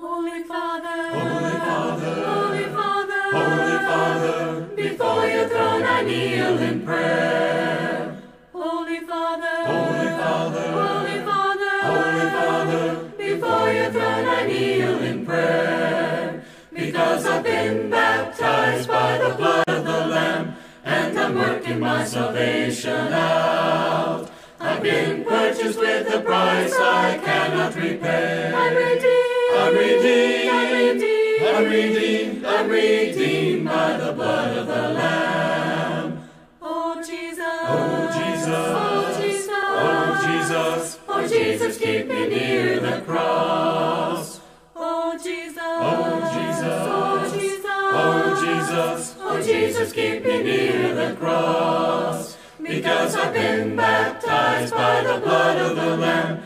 Holy 0.00 0.44
Father, 0.44 1.10
Holy 1.10 1.58
Father, 1.58 2.14
Holy 2.24 2.64
Father, 2.64 3.22
Holy 3.32 3.78
Father, 3.84 4.60
before 4.76 5.26
your 5.26 5.48
throne 5.48 5.82
I 5.82 6.02
kneel 6.02 6.58
in 6.58 6.84
prayer. 6.84 8.22
Holy 8.52 9.00
Father, 9.00 9.64
Holy 9.66 10.08
Father, 10.22 10.70
Holy 10.70 11.18
Father, 11.24 11.80
Holy 11.82 12.30
Father, 12.30 12.94
before 13.18 13.72
your 13.72 13.90
throne 13.90 14.26
I 14.26 14.46
kneel 14.46 14.98
in 15.00 15.26
prayer. 15.26 16.44
Because 16.72 17.26
I've 17.26 17.42
been 17.42 17.90
baptized 17.90 18.86
by 18.88 19.18
the 19.18 19.34
blood 19.34 19.64
of 19.68 19.84
the 19.84 20.06
Lamb, 20.06 20.56
and 20.84 21.18
I'm 21.18 21.34
working 21.34 21.80
my 21.80 22.04
salvation 22.04 23.12
out. 23.12 24.30
I've 24.60 24.80
been 24.82 25.24
purchased 25.24 25.78
with 25.78 26.14
a 26.14 26.20
price 26.20 26.74
I 26.78 27.18
cannot 27.24 27.74
repay. 27.74 28.52
I'm 28.54 28.76
redeemed, 28.76 29.17
I'm 29.60 29.74
redeemed, 29.74 30.50
I'm 30.50 30.72
redeemed, 30.72 31.46
I'm 31.46 31.64
redeemed, 31.64 32.44
I'm 32.46 32.68
redeemed 32.68 33.64
by 33.66 33.96
the 33.96 34.12
blood 34.12 34.56
of 34.56 34.66
the 34.66 34.88
Lamb. 34.90 36.28
Oh 36.62 37.02
Jesus, 37.04 37.38
Oh 37.40 38.10
Jesus, 38.18 38.48
oh 38.50 39.20
Jesus, 39.20 39.50
oh 39.50 40.22
Jesus, 40.26 40.98
oh 41.08 41.28
Jesus, 41.28 41.78
keep 41.78 42.06
me 42.06 42.28
near 42.28 42.80
the 42.80 43.00
cross. 43.02 44.40
Oh 44.76 45.18
Jesus, 45.22 45.58
Oh, 45.60 46.20
Jesus. 46.34 46.64
oh 46.64 47.30
Jesus, 47.34 47.64
oh 47.66 48.40
Jesus, 48.44 49.16
oh 49.20 49.42
Jesus, 49.42 49.92
keep 49.92 50.24
me 50.24 50.42
near 50.42 50.94
the 50.94 51.16
cross. 51.16 52.36
Because 52.62 53.14
I've 53.16 53.32
been 53.32 53.74
baptized 53.76 54.72
by 54.74 55.02
the 55.02 55.20
blood 55.20 55.56
of 55.58 55.76
the 55.76 55.96
Lamb, 55.96 56.42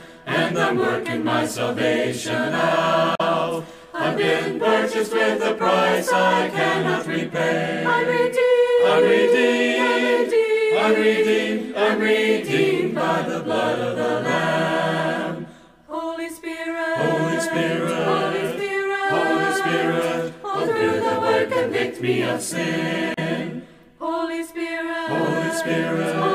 I'm 0.73 0.79
working 0.79 1.23
my 1.23 1.45
salvation 1.45 2.35
out. 2.35 3.67
I've 3.93 4.17
been 4.17 4.59
purchased 4.59 5.13
with 5.13 5.43
a 5.43 5.53
price 5.53 6.11
I 6.11 6.49
cannot 6.49 7.07
repay. 7.07 7.85
I'm 7.87 8.07
redeemed, 8.07 8.87
I'm 8.87 9.05
redeemed, 9.05 10.79
I'm 10.79 10.95
redeemed, 10.95 11.77
I'm 11.77 12.01
redeemed 12.01 12.95
by 12.95 13.21
the 13.21 13.41
blood 13.41 13.81
of 13.81 13.97
the 13.97 14.21
Lamb. 14.21 15.47
Holy 15.89 16.31
Spirit, 16.31 16.97
Holy 16.97 17.41
Spirit, 17.41 18.05
Holy 18.07 18.57
Spirit, 18.57 19.11
Holy 19.11 19.55
Spirit, 19.61 20.35
all 20.43 20.67
through 20.67 21.01
the 21.01 21.21
word 21.21 21.53
convict 21.53 22.01
me 22.01 22.23
of 22.23 22.41
sin. 22.41 23.67
Holy 23.99 24.43
Spirit, 24.43 25.09
Holy 25.09 25.51
Spirit, 25.53 26.17
Holy 26.17 26.17
Spirit, 26.17 26.32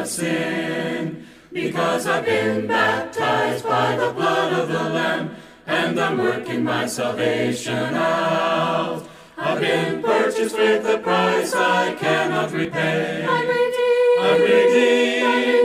of 0.00 0.08
sin. 0.08 1.26
Because 1.52 2.06
I've 2.06 2.24
been 2.24 2.66
baptized 2.66 3.64
by 3.64 3.96
the 3.96 4.10
blood 4.12 4.52
of 4.52 4.68
the 4.68 4.74
Lamb, 4.74 5.36
and 5.66 5.98
I'm 5.98 6.18
working 6.18 6.64
my 6.64 6.86
salvation 6.86 7.94
out. 7.94 9.06
I've 9.36 9.60
been 9.60 10.02
purchased 10.02 10.56
with 10.56 10.86
a 10.86 10.98
price 10.98 11.54
I 11.54 11.94
cannot 11.94 12.52
repay. 12.52 13.24
I'm 13.28 13.46
redeemed, 13.46 14.20
I'm 14.20 14.40
redeemed, 14.40 15.64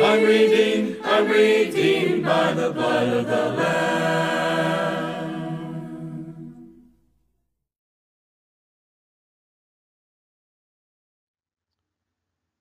I'm 0.00 0.16
I'm 0.16 0.22
redeemed, 0.24 0.96
I'm 1.04 1.28
redeemed 1.28 2.24
by 2.24 2.52
the 2.52 2.70
blood 2.70 3.08
of 3.08 3.26
the 3.26 3.48
Lamb. 3.50 3.96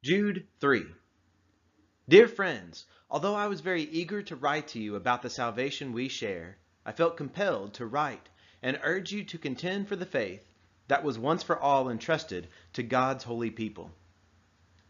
Jude 0.03 0.47
3. 0.61 0.94
Dear 2.07 2.27
friends, 2.27 2.85
although 3.09 3.33
I 3.33 3.47
was 3.47 3.61
very 3.61 3.81
eager 3.81 4.21
to 4.21 4.35
write 4.35 4.67
to 4.69 4.79
you 4.79 4.95
about 4.95 5.23
the 5.23 5.29
salvation 5.29 5.91
we 5.91 6.07
share, 6.07 6.55
I 6.85 6.91
felt 6.91 7.17
compelled 7.17 7.73
to 7.75 7.87
write 7.87 8.29
and 8.61 8.79
urge 8.83 9.11
you 9.11 9.23
to 9.23 9.39
contend 9.39 9.87
for 9.87 9.95
the 9.95 10.05
faith 10.05 10.53
that 10.87 11.03
was 11.03 11.17
once 11.17 11.41
for 11.41 11.59
all 11.59 11.89
entrusted 11.89 12.47
to 12.73 12.83
God's 12.83 13.23
holy 13.23 13.49
people. 13.49 13.89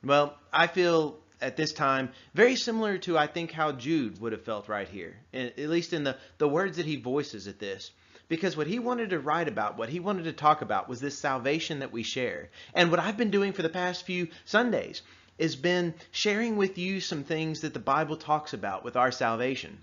Well, 0.04 0.38
I 0.52 0.68
feel 0.68 1.18
at 1.40 1.56
this 1.56 1.72
time 1.72 2.12
very 2.34 2.58
similar 2.58 2.98
to 2.98 3.18
I 3.18 3.28
think 3.28 3.54
how 3.54 3.72
Jude 3.72 4.20
would 4.20 4.34
have 4.34 4.44
felt 4.44 4.68
right 4.68 4.90
here, 4.90 5.16
at 5.34 5.58
least 5.58 5.94
in 5.94 6.04
the, 6.04 6.18
the 6.38 6.50
words 6.50 6.76
that 6.76 6.86
he 6.86 6.98
voices 6.98 7.48
at 7.48 7.60
this. 7.60 7.92
Because 8.28 8.58
what 8.58 8.68
he 8.68 8.80
wanted 8.80 9.12
to 9.12 9.20
write 9.20 9.48
about, 9.48 9.78
what 9.78 9.88
he 9.88 10.02
wanted 10.02 10.26
to 10.26 10.34
talk 10.34 10.62
about 10.62 10.90
was 10.90 11.00
this 11.00 11.18
salvation 11.18 11.80
that 11.80 11.94
we 11.94 12.04
share. 12.04 12.50
And 12.74 12.92
what 12.92 13.00
I've 13.00 13.18
been 13.18 13.32
doing 13.32 13.54
for 13.54 13.62
the 13.62 13.70
past 13.70 14.04
few 14.04 14.28
Sundays 14.44 15.02
has 15.40 15.56
been 15.56 15.94
sharing 16.12 16.58
with 16.58 16.78
you 16.78 17.00
some 17.00 17.24
things 17.24 17.62
that 17.62 17.74
the 17.74 17.80
Bible 17.80 18.18
talks 18.18 18.54
about 18.54 18.84
with 18.84 18.96
our 18.96 19.12
salvation. 19.12 19.78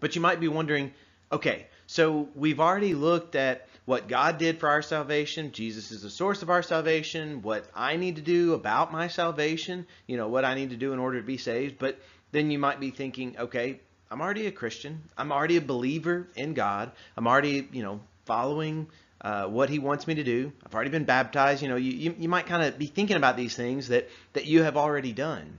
But 0.00 0.14
you 0.14 0.20
might 0.20 0.40
be 0.40 0.48
wondering, 0.48 0.92
okay, 1.32 1.66
so 1.86 2.28
we've 2.34 2.60
already 2.60 2.94
looked 2.94 3.34
at 3.34 3.68
what 3.84 4.08
God 4.08 4.38
did 4.38 4.58
for 4.58 4.68
our 4.68 4.82
salvation. 4.82 5.52
Jesus 5.52 5.92
is 5.92 6.02
the 6.02 6.10
source 6.10 6.42
of 6.42 6.50
our 6.50 6.62
salvation, 6.62 7.40
what 7.42 7.66
I 7.74 7.96
need 7.96 8.16
to 8.16 8.22
do 8.22 8.54
about 8.54 8.92
my 8.92 9.08
salvation, 9.08 9.86
you 10.06 10.16
know, 10.16 10.28
what 10.28 10.44
I 10.44 10.54
need 10.54 10.70
to 10.70 10.76
do 10.76 10.92
in 10.92 10.98
order 10.98 11.20
to 11.20 11.26
be 11.26 11.38
saved. 11.38 11.78
But 11.78 11.98
then 12.32 12.50
you 12.50 12.58
might 12.58 12.80
be 12.80 12.90
thinking, 12.90 13.36
okay, 13.38 13.80
I'm 14.10 14.20
already 14.20 14.46
a 14.46 14.52
Christian. 14.52 15.02
I'm 15.16 15.32
already 15.32 15.56
a 15.56 15.60
believer 15.60 16.28
in 16.34 16.54
God. 16.54 16.92
I'm 17.16 17.26
already, 17.26 17.68
you 17.72 17.82
know, 17.82 18.00
following 18.24 18.88
uh, 19.20 19.46
what 19.46 19.68
He 19.68 19.78
wants 19.78 20.06
me 20.06 20.14
to 20.16 20.24
do. 20.24 20.52
I've 20.64 20.74
already 20.74 20.90
been 20.90 21.04
baptized. 21.04 21.62
You 21.62 21.68
know, 21.68 21.76
you, 21.76 21.92
you, 21.92 22.14
you 22.18 22.28
might 22.28 22.46
kind 22.46 22.62
of 22.62 22.78
be 22.78 22.86
thinking 22.86 23.16
about 23.16 23.36
these 23.36 23.56
things 23.56 23.88
that, 23.88 24.08
that 24.34 24.46
you 24.46 24.62
have 24.62 24.76
already 24.76 25.12
done. 25.12 25.58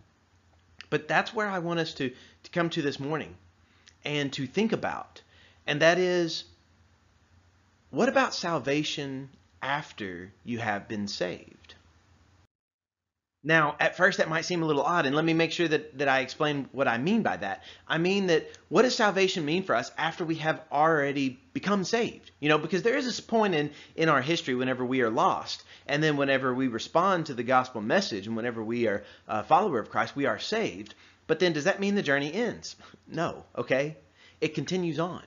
But 0.90 1.07
that's 1.07 1.34
where 1.34 1.47
I 1.47 1.59
want 1.59 1.79
us 1.79 1.94
to, 1.95 2.09
to 2.44 2.51
come 2.51 2.69
to 2.72 2.81
this 2.81 3.00
morning 3.00 3.35
and 4.06 4.31
to 4.34 4.47
think 4.47 4.72
about. 4.72 5.22
And 5.66 5.81
that 5.81 5.97
is, 5.97 6.45
what 7.90 8.09
about 8.09 8.34
salvation 8.34 9.29
after 9.62 10.31
you 10.45 10.59
have 10.59 10.88
been 10.88 11.07
saved? 11.07 11.56
Now, 13.43 13.75
at 13.79 13.95
first 13.95 14.17
that 14.17 14.29
might 14.29 14.45
seem 14.45 14.63
a 14.63 14.65
little 14.65 14.81
odd, 14.81 15.05
and 15.05 15.15
let 15.15 15.23
me 15.23 15.33
make 15.33 15.51
sure 15.51 15.67
that, 15.67 15.97
that 15.99 16.07
I 16.07 16.19
explain 16.19 16.67
what 16.71 16.87
I 16.87 16.97
mean 16.97 17.21
by 17.21 17.37
that. 17.37 17.63
I 17.87 17.97
mean 17.97 18.27
that 18.27 18.49
what 18.67 18.81
does 18.81 18.95
salvation 18.95 19.45
mean 19.45 19.63
for 19.63 19.75
us 19.75 19.91
after 19.97 20.25
we 20.25 20.35
have 20.35 20.61
already 20.71 21.39
become 21.53 21.83
saved? 21.83 22.31
You 22.39 22.49
know, 22.49 22.57
because 22.57 22.81
there 22.81 22.97
is 22.97 23.05
this 23.05 23.19
point 23.19 23.53
in, 23.53 23.71
in 23.95 24.09
our 24.09 24.21
history 24.21 24.55
whenever 24.55 24.83
we 24.83 25.01
are 25.01 25.09
lost, 25.09 25.63
and 25.85 26.01
then 26.03 26.17
whenever 26.17 26.53
we 26.53 26.67
respond 26.67 27.27
to 27.27 27.33
the 27.33 27.43
gospel 27.43 27.79
message, 27.79 28.27
and 28.27 28.35
whenever 28.35 28.63
we 28.63 28.87
are 28.87 29.03
a 29.27 29.43
follower 29.43 29.79
of 29.79 29.91
Christ, 29.91 30.15
we 30.15 30.25
are 30.25 30.39
saved. 30.39 30.95
But 31.27 31.39
then 31.39 31.53
does 31.53 31.65
that 31.65 31.79
mean 31.79 31.95
the 31.95 32.03
journey 32.03 32.33
ends? 32.33 32.75
No, 33.09 33.45
okay? 33.57 33.95
It 34.41 34.53
continues 34.53 34.99
on. 34.99 35.23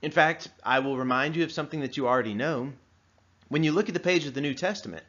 In 0.00 0.12
fact, 0.12 0.48
I 0.64 0.78
will 0.78 0.96
remind 0.96 1.34
you 1.34 1.42
of 1.42 1.50
something 1.50 1.80
that 1.80 1.96
you 1.96 2.06
already 2.06 2.34
know. 2.34 2.72
When 3.48 3.64
you 3.64 3.72
look 3.72 3.88
at 3.88 3.94
the 3.94 4.00
page 4.00 4.26
of 4.26 4.34
the 4.34 4.40
New 4.40 4.54
Testament, 4.54 5.02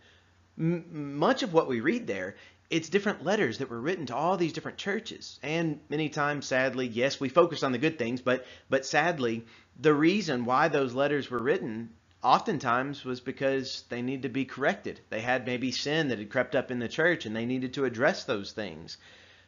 m- 0.57 1.17
much 1.17 1.43
of 1.43 1.53
what 1.53 1.67
we 1.67 1.81
read 1.81 2.07
there, 2.07 2.35
it's 2.69 2.89
different 2.89 3.23
letters 3.23 3.57
that 3.57 3.69
were 3.69 3.81
written 3.81 4.05
to 4.05 4.15
all 4.15 4.37
these 4.37 4.53
different 4.53 4.77
churches. 4.77 5.39
And 5.43 5.79
many 5.89 6.09
times, 6.09 6.45
sadly, 6.47 6.87
yes, 6.87 7.19
we 7.19 7.29
focus 7.29 7.63
on 7.63 7.73
the 7.73 7.77
good 7.77 7.99
things, 7.99 8.21
but 8.21 8.45
but 8.69 8.85
sadly, 8.85 9.45
the 9.79 9.93
reason 9.93 10.45
why 10.45 10.69
those 10.69 10.93
letters 10.93 11.29
were 11.29 11.43
written 11.43 11.89
oftentimes 12.23 13.03
was 13.03 13.19
because 13.19 13.83
they 13.89 14.01
needed 14.01 14.23
to 14.23 14.29
be 14.29 14.45
corrected. 14.45 14.99
They 15.09 15.21
had 15.21 15.45
maybe 15.45 15.71
sin 15.71 16.07
that 16.09 16.19
had 16.19 16.29
crept 16.29 16.55
up 16.55 16.71
in 16.71 16.79
the 16.79 16.87
church 16.87 17.25
and 17.25 17.35
they 17.35 17.45
needed 17.45 17.73
to 17.73 17.85
address 17.85 18.23
those 18.23 18.51
things. 18.51 18.97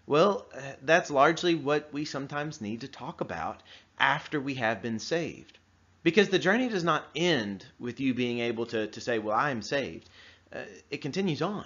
Well, 0.06 0.47
uh, 0.53 0.59
that's 0.81 1.09
largely 1.09 1.56
what 1.56 1.94
we 1.94 2.03
sometimes 2.03 2.59
need 2.59 2.81
to 2.81 2.88
talk 2.88 3.22
about 3.22 3.62
after 4.00 4.40
we 4.40 4.56
have 4.56 4.81
been 4.81 5.00
saved. 5.00 5.59
Because 6.03 6.28
the 6.28 6.40
journey 6.40 6.68
does 6.68 6.84
not 6.84 7.08
end 7.16 7.66
with 7.80 8.02
you 8.02 8.14
being 8.14 8.40
able 8.40 8.66
to, 8.68 8.88
to 8.88 9.00
say, 9.00 9.20
Well, 9.20 9.38
I 9.38 9.52
am 9.52 9.62
saved. 9.62 10.09
Uh, 10.53 10.59
it 10.90 11.02
continues 11.02 11.41
on. 11.41 11.66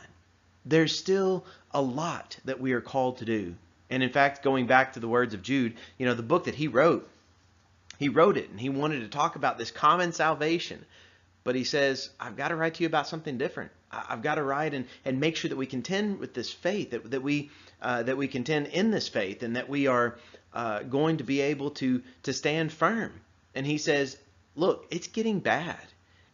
There's 0.66 0.98
still 0.98 1.46
a 1.72 1.82
lot 1.82 2.38
that 2.46 2.60
we 2.60 2.74
are 2.74 2.82
called 2.82 3.18
to 3.18 3.26
do. 3.26 3.56
And 3.90 4.04
in 4.04 4.10
fact, 4.10 4.44
going 4.44 4.68
back 4.68 4.94
to 4.94 5.00
the 5.00 5.08
words 5.08 5.34
of 5.34 5.42
Jude, 5.42 5.76
you 5.98 6.06
know, 6.06 6.14
the 6.14 6.24
book 6.24 6.46
that 6.46 6.56
he 6.56 6.68
wrote, 6.68 7.10
he 8.00 8.10
wrote 8.10 8.38
it 8.38 8.50
and 8.50 8.60
he 8.60 8.70
wanted 8.70 9.00
to 9.00 9.08
talk 9.08 9.36
about 9.36 9.58
this 9.58 9.72
common 9.72 10.12
salvation. 10.12 10.86
But 11.44 11.56
he 11.56 11.64
says, 11.64 12.10
I've 12.20 12.36
got 12.36 12.50
to 12.50 12.56
write 12.56 12.76
to 12.76 12.84
you 12.84 12.88
about 12.88 13.08
something 13.08 13.38
different. 13.38 13.72
I've 13.90 14.22
got 14.22 14.36
to 14.36 14.44
write 14.44 14.74
and, 14.74 14.86
and 15.06 15.20
make 15.20 15.38
sure 15.38 15.50
that 15.50 15.56
we 15.56 15.66
contend 15.66 16.20
with 16.20 16.34
this 16.34 16.52
faith, 16.52 16.92
that, 16.92 17.10
that 17.12 17.24
we 17.24 17.50
uh, 17.82 18.04
that 18.04 18.18
we 18.18 18.28
contend 18.28 18.68
in 18.68 18.92
this 18.92 19.08
faith, 19.08 19.44
and 19.44 19.56
that 19.56 19.70
we 19.70 19.88
are 19.88 20.18
uh, 20.54 20.84
going 20.84 21.18
to 21.18 21.24
be 21.24 21.40
able 21.40 21.72
to 21.72 22.04
to 22.24 22.34
stand 22.34 22.74
firm. 22.74 23.14
And 23.56 23.66
he 23.66 23.78
says, 23.78 24.18
look, 24.56 24.88
it's 24.92 25.08
getting 25.08 25.40
bad. 25.40 25.80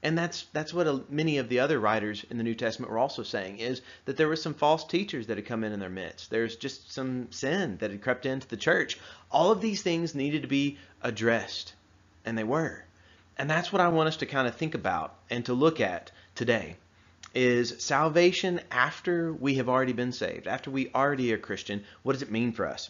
And 0.04 0.18
that's 0.18 0.44
that's 0.52 0.74
what 0.74 1.10
many 1.10 1.38
of 1.38 1.48
the 1.48 1.60
other 1.60 1.80
writers 1.80 2.26
in 2.30 2.38
the 2.38 2.44
New 2.44 2.56
Testament 2.56 2.92
were 2.92 3.00
also 3.00 3.24
saying 3.24 3.60
is 3.60 3.82
that 4.04 4.18
there 4.18 4.28
were 4.28 4.36
some 4.36 4.54
false 4.54 4.84
teachers 4.84 5.28
that 5.28 5.38
had 5.38 5.46
come 5.46 5.64
in 5.64 5.72
in 5.72 5.80
their 5.80 5.90
midst. 5.90 6.30
There's 6.30 6.58
just 6.58 6.92
some 6.92 7.32
sin 7.32 7.78
that 7.78 7.90
had 7.90 8.02
crept 8.02 8.26
into 8.26 8.48
the 8.48 8.58
church. 8.58 9.00
All 9.32 9.50
of 9.50 9.62
these 9.62 9.82
things 9.82 10.14
needed 10.14 10.42
to 10.42 10.48
be 10.50 10.78
addressed, 11.02 11.74
and 12.26 12.38
they 12.38 12.44
were. 12.44 12.84
And 13.38 13.50
that's 13.50 13.72
what 13.72 13.82
I 13.82 13.88
want 13.88 14.10
us 14.10 14.18
to 14.18 14.26
kind 14.26 14.46
of 14.46 14.56
think 14.56 14.76
about 14.76 15.16
and 15.30 15.46
to 15.46 15.54
look 15.54 15.80
at 15.80 16.12
today 16.36 16.76
is 17.34 17.82
salvation 17.82 18.60
after 18.72 19.34
we 19.34 19.56
have 19.56 19.70
already 19.70 19.94
been 19.94 20.12
saved, 20.12 20.48
after 20.48 20.70
we 20.70 20.92
already 20.94 21.34
are 21.34 21.38
Christian, 21.38 21.84
what 22.04 22.14
does 22.14 22.22
it 22.22 22.30
mean 22.30 22.52
for 22.52 22.68
us? 22.68 22.90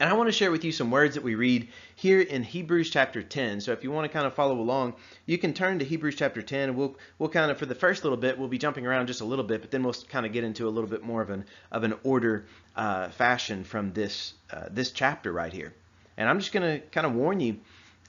And 0.00 0.10
I 0.10 0.14
want 0.14 0.26
to 0.26 0.32
share 0.32 0.50
with 0.50 0.64
you 0.64 0.72
some 0.72 0.90
words 0.90 1.14
that 1.14 1.22
we 1.22 1.36
read 1.36 1.68
here 1.94 2.20
in 2.20 2.42
Hebrews 2.42 2.90
chapter 2.90 3.22
10. 3.22 3.60
So 3.60 3.70
if 3.70 3.84
you 3.84 3.92
want 3.92 4.06
to 4.06 4.08
kind 4.12 4.26
of 4.26 4.34
follow 4.34 4.58
along, 4.58 4.94
you 5.24 5.38
can 5.38 5.54
turn 5.54 5.78
to 5.78 5.84
Hebrews 5.84 6.16
chapter 6.16 6.42
10 6.42 6.70
and 6.70 6.76
we'll 6.76 6.96
we'll 7.20 7.28
kind 7.28 7.48
of 7.48 7.58
for 7.58 7.66
the 7.66 7.76
first 7.76 8.02
little 8.02 8.18
bit, 8.18 8.36
we'll 8.36 8.48
be 8.48 8.58
jumping 8.58 8.86
around 8.86 9.06
just 9.06 9.20
a 9.20 9.24
little 9.24 9.44
bit, 9.44 9.60
but 9.60 9.70
then 9.70 9.84
we'll 9.84 9.94
kind 10.08 10.26
of 10.26 10.32
get 10.32 10.42
into 10.42 10.66
a 10.66 10.70
little 10.70 10.90
bit 10.90 11.04
more 11.04 11.22
of 11.22 11.30
an 11.30 11.44
of 11.70 11.84
an 11.84 11.94
order 12.02 12.44
uh, 12.74 13.08
fashion 13.10 13.62
from 13.62 13.92
this 13.92 14.34
uh, 14.50 14.64
this 14.68 14.90
chapter 14.90 15.32
right 15.32 15.52
here. 15.52 15.72
And 16.16 16.28
I'm 16.28 16.40
just 16.40 16.52
going 16.52 16.80
to 16.80 16.86
kind 16.88 17.06
of 17.06 17.14
warn 17.14 17.38
you 17.38 17.58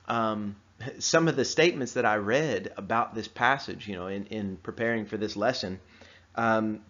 um, 0.08 0.56
some 1.00 1.28
of 1.28 1.36
the 1.36 1.46
statements 1.46 1.94
that 1.94 2.06
I 2.06 2.16
read 2.16 2.74
about 2.78 3.14
this 3.14 3.28
passage, 3.28 3.88
you 3.88 3.96
know, 3.96 4.08
in, 4.08 4.26
in 4.26 4.58
preparing 4.58 5.06
for 5.06 5.18
this 5.18 5.36
lesson. 5.36 5.80
Um, 6.34 6.82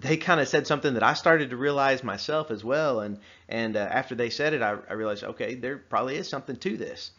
they 0.00 0.16
kind 0.16 0.40
of 0.40 0.46
said 0.48 0.66
something 0.66 0.94
that 0.94 1.02
I 1.02 1.14
started 1.14 1.50
to 1.50 1.56
realize 1.56 2.04
myself 2.04 2.50
as 2.50 2.62
well. 2.62 3.00
And 3.00 3.18
and 3.48 3.76
uh, 3.76 3.80
after 3.80 4.14
they 4.14 4.30
said 4.30 4.54
it, 4.54 4.62
I, 4.62 4.76
I 4.88 4.92
realized, 4.92 5.24
okay, 5.24 5.54
there 5.54 5.76
probably 5.76 6.16
is 6.16 6.28
something 6.28 6.56
to 6.56 6.76
this, 6.76 7.10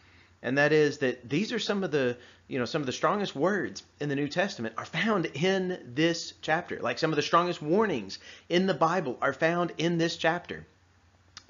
and 0.42 0.56
that 0.58 0.72
is 0.72 0.98
that 0.98 1.28
these 1.28 1.52
are 1.52 1.58
some 1.58 1.84
of 1.84 1.90
the 1.90 2.16
you 2.48 2.58
know 2.58 2.64
some 2.64 2.80
of 2.80 2.86
the 2.86 2.92
strongest 2.92 3.36
words 3.36 3.82
in 4.00 4.08
the 4.08 4.16
New 4.16 4.28
Testament 4.28 4.74
are 4.78 4.84
found 4.86 5.26
in 5.26 5.92
this 5.94 6.32
chapter. 6.40 6.80
Like 6.80 6.98
some 6.98 7.10
of 7.12 7.16
the 7.16 7.22
strongest 7.22 7.60
warnings 7.60 8.18
in 8.48 8.66
the 8.66 8.74
Bible 8.74 9.18
are 9.20 9.34
found 9.34 9.72
in 9.76 9.98
this 9.98 10.16
chapter. 10.16 10.66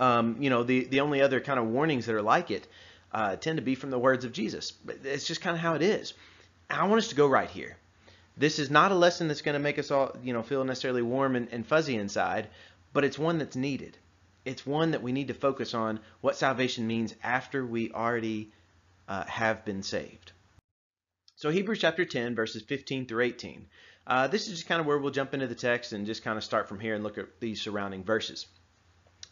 Um, 0.00 0.36
you 0.40 0.50
know, 0.50 0.64
the 0.64 0.84
the 0.84 1.00
only 1.00 1.22
other 1.22 1.40
kind 1.40 1.60
of 1.60 1.66
warnings 1.66 2.06
that 2.06 2.14
are 2.14 2.22
like 2.22 2.50
it 2.50 2.66
uh, 3.12 3.36
tend 3.36 3.58
to 3.58 3.62
be 3.62 3.76
from 3.76 3.90
the 3.90 3.98
words 3.98 4.24
of 4.24 4.32
Jesus. 4.32 4.72
But 4.72 4.98
it's 5.04 5.26
just 5.26 5.42
kind 5.42 5.54
of 5.54 5.60
how 5.60 5.74
it 5.74 5.82
is. 5.82 6.12
I 6.68 6.86
want 6.86 6.98
us 6.98 7.08
to 7.08 7.14
go 7.14 7.26
right 7.26 7.50
here. 7.50 7.76
This 8.36 8.58
is 8.58 8.70
not 8.70 8.92
a 8.92 8.94
lesson 8.94 9.28
that's 9.28 9.42
going 9.42 9.54
to 9.54 9.58
make 9.58 9.78
us 9.78 9.90
all, 9.90 10.16
you 10.22 10.32
know, 10.32 10.42
feel 10.42 10.64
necessarily 10.64 11.02
warm 11.02 11.36
and, 11.36 11.48
and 11.50 11.66
fuzzy 11.66 11.96
inside, 11.96 12.48
but 12.92 13.04
it's 13.04 13.18
one 13.18 13.38
that's 13.38 13.56
needed. 13.56 13.98
It's 14.44 14.66
one 14.66 14.92
that 14.92 15.02
we 15.02 15.12
need 15.12 15.28
to 15.28 15.34
focus 15.34 15.74
on 15.74 16.00
what 16.20 16.36
salvation 16.36 16.86
means 16.86 17.14
after 17.22 17.64
we 17.64 17.92
already 17.92 18.52
uh, 19.08 19.24
have 19.24 19.64
been 19.64 19.82
saved. 19.82 20.32
So 21.36 21.50
Hebrews 21.50 21.80
chapter 21.80 22.04
10, 22.04 22.34
verses 22.34 22.62
15 22.62 23.06
through 23.06 23.24
18. 23.24 23.66
Uh, 24.06 24.26
this 24.26 24.46
is 24.46 24.54
just 24.54 24.68
kind 24.68 24.80
of 24.80 24.86
where 24.86 24.98
we'll 24.98 25.10
jump 25.10 25.34
into 25.34 25.46
the 25.46 25.54
text 25.54 25.92
and 25.92 26.06
just 26.06 26.22
kind 26.22 26.36
of 26.36 26.44
start 26.44 26.68
from 26.68 26.80
here 26.80 26.94
and 26.94 27.04
look 27.04 27.18
at 27.18 27.40
these 27.40 27.60
surrounding 27.60 28.04
verses. 28.04 28.46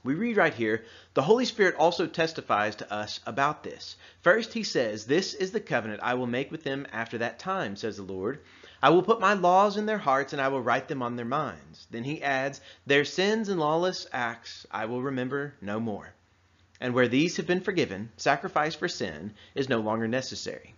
We 0.04 0.14
read 0.14 0.36
right 0.36 0.54
here, 0.54 0.84
the 1.14 1.22
Holy 1.22 1.44
Spirit 1.44 1.74
also 1.74 2.06
testifies 2.06 2.76
to 2.76 2.92
us 2.92 3.20
about 3.26 3.64
this. 3.64 3.96
First, 4.22 4.52
he 4.52 4.62
says, 4.62 5.06
This 5.06 5.34
is 5.34 5.50
the 5.50 5.60
covenant 5.60 6.00
I 6.02 6.14
will 6.14 6.26
make 6.26 6.50
with 6.50 6.62
them 6.62 6.86
after 6.92 7.18
that 7.18 7.38
time, 7.38 7.74
says 7.74 7.96
the 7.96 8.04
Lord. 8.04 8.40
I 8.80 8.90
will 8.90 9.02
put 9.02 9.20
my 9.20 9.32
laws 9.32 9.76
in 9.76 9.86
their 9.86 9.98
hearts 9.98 10.32
and 10.32 10.40
I 10.40 10.48
will 10.48 10.62
write 10.62 10.88
them 10.88 11.02
on 11.02 11.16
their 11.16 11.24
minds. 11.24 11.86
Then 11.90 12.04
he 12.04 12.22
adds, 12.22 12.60
Their 12.86 13.04
sins 13.04 13.48
and 13.48 13.58
lawless 13.58 14.06
acts 14.12 14.66
I 14.70 14.84
will 14.86 15.02
remember 15.02 15.54
no 15.60 15.80
more. 15.80 16.14
And 16.80 16.94
where 16.94 17.08
these 17.08 17.36
have 17.38 17.46
been 17.46 17.60
forgiven, 17.60 18.10
sacrifice 18.16 18.76
for 18.76 18.86
sin 18.86 19.34
is 19.54 19.68
no 19.68 19.80
longer 19.80 20.06
necessary. 20.06 20.74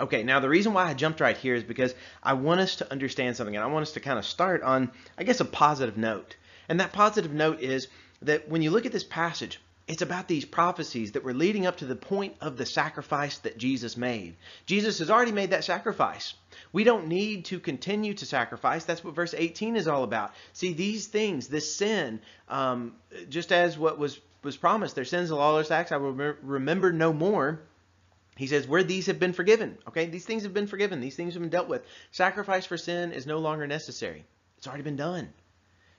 Okay, 0.00 0.24
now 0.24 0.40
the 0.40 0.48
reason 0.48 0.72
why 0.72 0.88
I 0.88 0.94
jumped 0.94 1.20
right 1.20 1.36
here 1.36 1.54
is 1.54 1.62
because 1.62 1.94
I 2.22 2.32
want 2.32 2.60
us 2.60 2.76
to 2.76 2.90
understand 2.90 3.36
something 3.36 3.54
and 3.54 3.64
I 3.64 3.68
want 3.68 3.82
us 3.82 3.92
to 3.92 4.00
kind 4.00 4.18
of 4.18 4.26
start 4.26 4.62
on, 4.62 4.90
I 5.16 5.22
guess, 5.22 5.38
a 5.38 5.44
positive 5.44 5.96
note. 5.96 6.34
And 6.68 6.80
that 6.80 6.92
positive 6.92 7.32
note 7.32 7.60
is 7.60 7.86
that 8.22 8.48
when 8.48 8.62
you 8.62 8.70
look 8.70 8.86
at 8.86 8.92
this 8.92 9.04
passage, 9.04 9.60
it's 9.88 10.02
about 10.02 10.28
these 10.28 10.44
prophecies 10.44 11.12
that 11.12 11.24
were 11.24 11.34
leading 11.34 11.66
up 11.66 11.78
to 11.78 11.86
the 11.86 11.96
point 11.96 12.36
of 12.40 12.56
the 12.56 12.66
sacrifice 12.66 13.38
that 13.38 13.58
Jesus 13.58 13.96
made. 13.96 14.36
Jesus 14.64 15.00
has 15.00 15.10
already 15.10 15.32
made 15.32 15.50
that 15.50 15.64
sacrifice. 15.64 16.34
We 16.72 16.84
don't 16.84 17.08
need 17.08 17.46
to 17.46 17.58
continue 17.58 18.14
to 18.14 18.26
sacrifice. 18.26 18.84
That's 18.84 19.02
what 19.02 19.14
verse 19.14 19.34
18 19.36 19.76
is 19.76 19.88
all 19.88 20.04
about. 20.04 20.34
See, 20.52 20.72
these 20.72 21.08
things, 21.08 21.48
this 21.48 21.74
sin, 21.74 22.20
um, 22.48 22.94
just 23.28 23.50
as 23.50 23.76
what 23.76 23.98
was, 23.98 24.20
was 24.44 24.56
promised, 24.56 24.94
their 24.94 25.04
sins 25.04 25.30
and 25.30 25.38
lawless 25.38 25.70
acts, 25.70 25.90
I 25.90 25.96
will 25.96 26.12
remember 26.12 26.92
no 26.92 27.12
more. 27.12 27.60
He 28.36 28.46
says, 28.46 28.68
where 28.68 28.84
these 28.84 29.06
have 29.06 29.18
been 29.18 29.32
forgiven. 29.32 29.78
Okay, 29.88 30.06
these 30.06 30.24
things 30.24 30.44
have 30.44 30.54
been 30.54 30.68
forgiven. 30.68 31.00
These 31.00 31.16
things 31.16 31.34
have 31.34 31.42
been 31.42 31.50
dealt 31.50 31.68
with. 31.68 31.84
Sacrifice 32.12 32.66
for 32.66 32.78
sin 32.78 33.12
is 33.12 33.26
no 33.26 33.38
longer 33.38 33.66
necessary. 33.66 34.24
It's 34.58 34.66
already 34.68 34.84
been 34.84 34.96
done. 34.96 35.32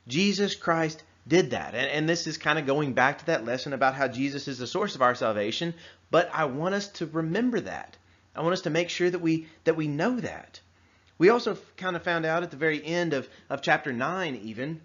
Jesus 0.08 0.56
Christ 0.56 1.04
did 1.28 1.52
that. 1.52 1.74
And, 1.74 1.90
and 1.90 2.10
this 2.10 2.28
is 2.28 2.38
kind 2.38 2.60
of 2.60 2.66
going 2.66 2.94
back 2.94 3.20
to 3.20 3.26
that 3.28 3.46
lesson 3.46 3.74
about 3.74 3.96
how 3.96 4.08
Jesus 4.08 4.48
is 4.48 4.58
the 4.58 4.68
source 4.68 4.96
of 4.96 5.02
our 5.02 5.16
salvation. 5.16 5.74
But 6.12 6.30
I 6.34 6.46
want 6.46 6.76
us 6.76 6.88
to 6.90 7.06
remember 7.06 7.62
that. 7.62 7.98
I 8.36 8.42
want 8.42 8.54
us 8.54 8.62
to 8.62 8.70
make 8.70 8.90
sure 8.90 9.10
that 9.10 9.20
we 9.20 9.48
that 9.64 9.76
we 9.76 9.88
know 9.88 10.20
that. 10.20 10.60
We 11.18 11.30
also 11.30 11.58
kind 11.78 11.96
of 11.96 12.04
found 12.04 12.26
out 12.26 12.44
at 12.44 12.52
the 12.52 12.58
very 12.58 12.84
end 12.84 13.14
of, 13.14 13.30
of 13.50 13.62
chapter 13.62 13.94
9 13.94 14.36
even, 14.44 14.82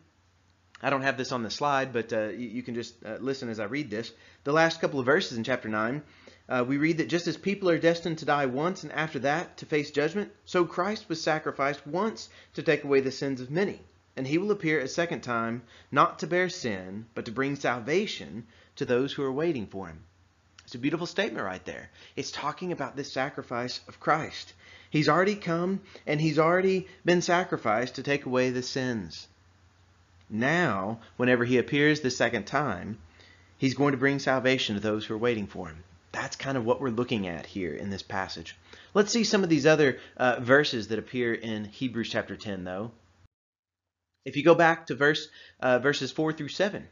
I 0.82 0.90
don't 0.90 1.02
have 1.02 1.16
this 1.16 1.32
on 1.32 1.42
the 1.42 1.50
slide, 1.50 1.92
but 1.92 2.12
uh, 2.12 2.28
you, 2.28 2.48
you, 2.48 2.62
can 2.62 2.74
just 2.74 2.94
uh, 3.04 3.16
listen 3.18 3.48
as 3.48 3.58
I 3.58 3.64
read 3.64 3.90
this. 3.90 4.12
The 4.44 4.52
last 4.52 4.80
couple 4.80 5.00
of 5.00 5.06
verses 5.06 5.38
in 5.38 5.44
chapter 5.44 5.68
9, 5.68 6.02
uh, 6.48 6.64
we 6.68 6.76
read 6.76 6.98
that 6.98 7.08
just 7.08 7.26
as 7.26 7.36
people 7.36 7.70
are 7.70 7.78
destined 7.78 8.18
to 8.18 8.26
die 8.26 8.46
once 8.46 8.82
and 8.82 8.92
after 8.92 9.18
that 9.20 9.56
to 9.56 9.66
face 9.66 9.90
judgment, 9.90 10.30
so 10.44 10.66
Christ 10.66 11.08
was 11.08 11.20
sacrificed 11.20 11.86
once 11.86 12.28
to 12.54 12.62
take 12.62 12.84
away 12.84 13.00
the 13.00 13.10
sins 13.10 13.40
of 13.40 13.50
many 13.50 13.80
and 14.18 14.26
he 14.26 14.36
will 14.36 14.50
appear 14.50 14.80
a 14.80 14.88
second 14.88 15.20
time, 15.20 15.62
not 15.92 16.18
to 16.18 16.26
bear 16.26 16.48
sin, 16.48 17.06
but 17.14 17.24
to 17.24 17.30
bring 17.30 17.54
salvation 17.54 18.44
to 18.74 18.84
those 18.84 19.12
who 19.12 19.22
are 19.22 19.30
waiting 19.30 19.68
for 19.68 19.86
him. 19.86 20.02
It's 20.64 20.74
a 20.74 20.78
beautiful 20.78 21.06
statement 21.06 21.46
right 21.46 21.64
there. 21.64 21.88
It's 22.16 22.32
talking 22.32 22.72
about 22.72 22.96
this 22.96 23.12
sacrifice 23.12 23.80
of 23.86 24.00
Christ. 24.00 24.54
He's 24.90 25.08
already 25.08 25.36
come 25.36 25.82
and 26.04 26.20
he's 26.20 26.38
already 26.38 26.88
been 27.04 27.22
sacrificed 27.22 27.94
to 27.94 28.02
take 28.02 28.26
away 28.26 28.50
the 28.50 28.62
sins. 28.62 29.28
Now, 30.28 30.98
whenever 31.16 31.44
he 31.44 31.58
appears 31.58 32.00
the 32.00 32.10
second 32.10 32.44
time, 32.44 32.98
he's 33.56 33.74
going 33.74 33.92
to 33.92 33.98
bring 33.98 34.18
salvation 34.18 34.74
to 34.74 34.80
those 34.80 35.06
who 35.06 35.14
are 35.14 35.18
waiting 35.18 35.46
for 35.46 35.68
him. 35.68 35.84
That's 36.10 36.34
kind 36.34 36.58
of 36.58 36.64
what 36.64 36.80
we're 36.80 36.90
looking 36.90 37.28
at 37.28 37.46
here 37.46 37.72
in 37.72 37.90
this 37.90 38.02
passage. 38.02 38.56
Let's 38.94 39.12
see 39.12 39.22
some 39.22 39.44
of 39.44 39.48
these 39.48 39.64
other 39.64 40.00
uh, 40.16 40.40
verses 40.40 40.88
that 40.88 40.98
appear 40.98 41.32
in 41.32 41.66
Hebrews 41.66 42.10
chapter 42.10 42.34
10, 42.34 42.64
though. 42.64 42.90
If 44.24 44.36
you 44.36 44.42
go 44.42 44.54
back 44.54 44.86
to 44.86 44.94
verse 44.94 45.28
uh, 45.60 45.78
verses 45.78 46.10
4 46.12 46.32
through 46.32 46.48
7, 46.48 46.86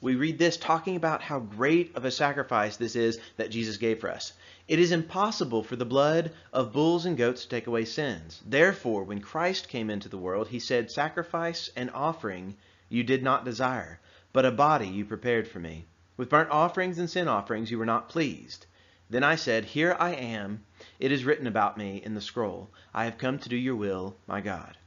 we 0.00 0.16
read 0.16 0.38
this 0.38 0.56
talking 0.56 0.96
about 0.96 1.22
how 1.22 1.38
great 1.38 1.94
of 1.94 2.04
a 2.04 2.10
sacrifice 2.10 2.76
this 2.76 2.96
is 2.96 3.20
that 3.36 3.50
Jesus 3.50 3.76
gave 3.76 4.00
for 4.00 4.10
us. 4.10 4.32
It 4.66 4.80
is 4.80 4.90
impossible 4.90 5.62
for 5.62 5.76
the 5.76 5.84
blood 5.84 6.32
of 6.52 6.72
bulls 6.72 7.06
and 7.06 7.16
goats 7.16 7.42
to 7.42 7.48
take 7.48 7.68
away 7.68 7.84
sins. 7.84 8.42
Therefore, 8.44 9.04
when 9.04 9.20
Christ 9.20 9.68
came 9.68 9.90
into 9.90 10.08
the 10.08 10.18
world, 10.18 10.48
he 10.48 10.58
said, 10.58 10.90
Sacrifice 10.90 11.70
and 11.76 11.90
offering 11.90 12.56
you 12.88 13.04
did 13.04 13.22
not 13.22 13.44
desire, 13.44 14.00
but 14.32 14.44
a 14.44 14.50
body 14.50 14.88
you 14.88 15.04
prepared 15.04 15.46
for 15.46 15.60
me. 15.60 15.86
With 16.16 16.30
burnt 16.30 16.50
offerings 16.50 16.98
and 16.98 17.08
sin 17.08 17.28
offerings 17.28 17.70
you 17.70 17.78
were 17.78 17.86
not 17.86 18.08
pleased. 18.08 18.66
Then 19.08 19.22
I 19.22 19.36
said, 19.36 19.66
Here 19.66 19.94
I 20.00 20.14
am. 20.14 20.64
It 20.98 21.12
is 21.12 21.24
written 21.24 21.46
about 21.46 21.76
me 21.76 22.02
in 22.02 22.14
the 22.14 22.20
scroll. 22.20 22.70
I 22.92 23.04
have 23.04 23.18
come 23.18 23.38
to 23.38 23.48
do 23.48 23.56
your 23.56 23.76
will, 23.76 24.16
my 24.26 24.40
God. 24.40 24.78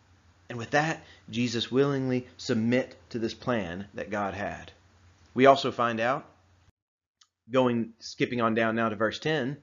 And 0.49 0.57
with 0.57 0.71
that, 0.71 1.03
Jesus 1.29 1.71
willingly 1.71 2.27
submit 2.37 2.95
to 3.09 3.19
this 3.19 3.33
plan 3.33 3.87
that 3.93 4.11
God 4.11 4.33
had. 4.33 4.71
We 5.33 5.47
also 5.47 5.71
find 5.71 5.99
out, 5.99 6.25
going 7.51 7.93
skipping 7.99 8.41
on 8.41 8.55
down 8.55 8.75
now 8.75 8.89
to 8.89 8.95
verse 8.95 9.19
10, 9.19 9.57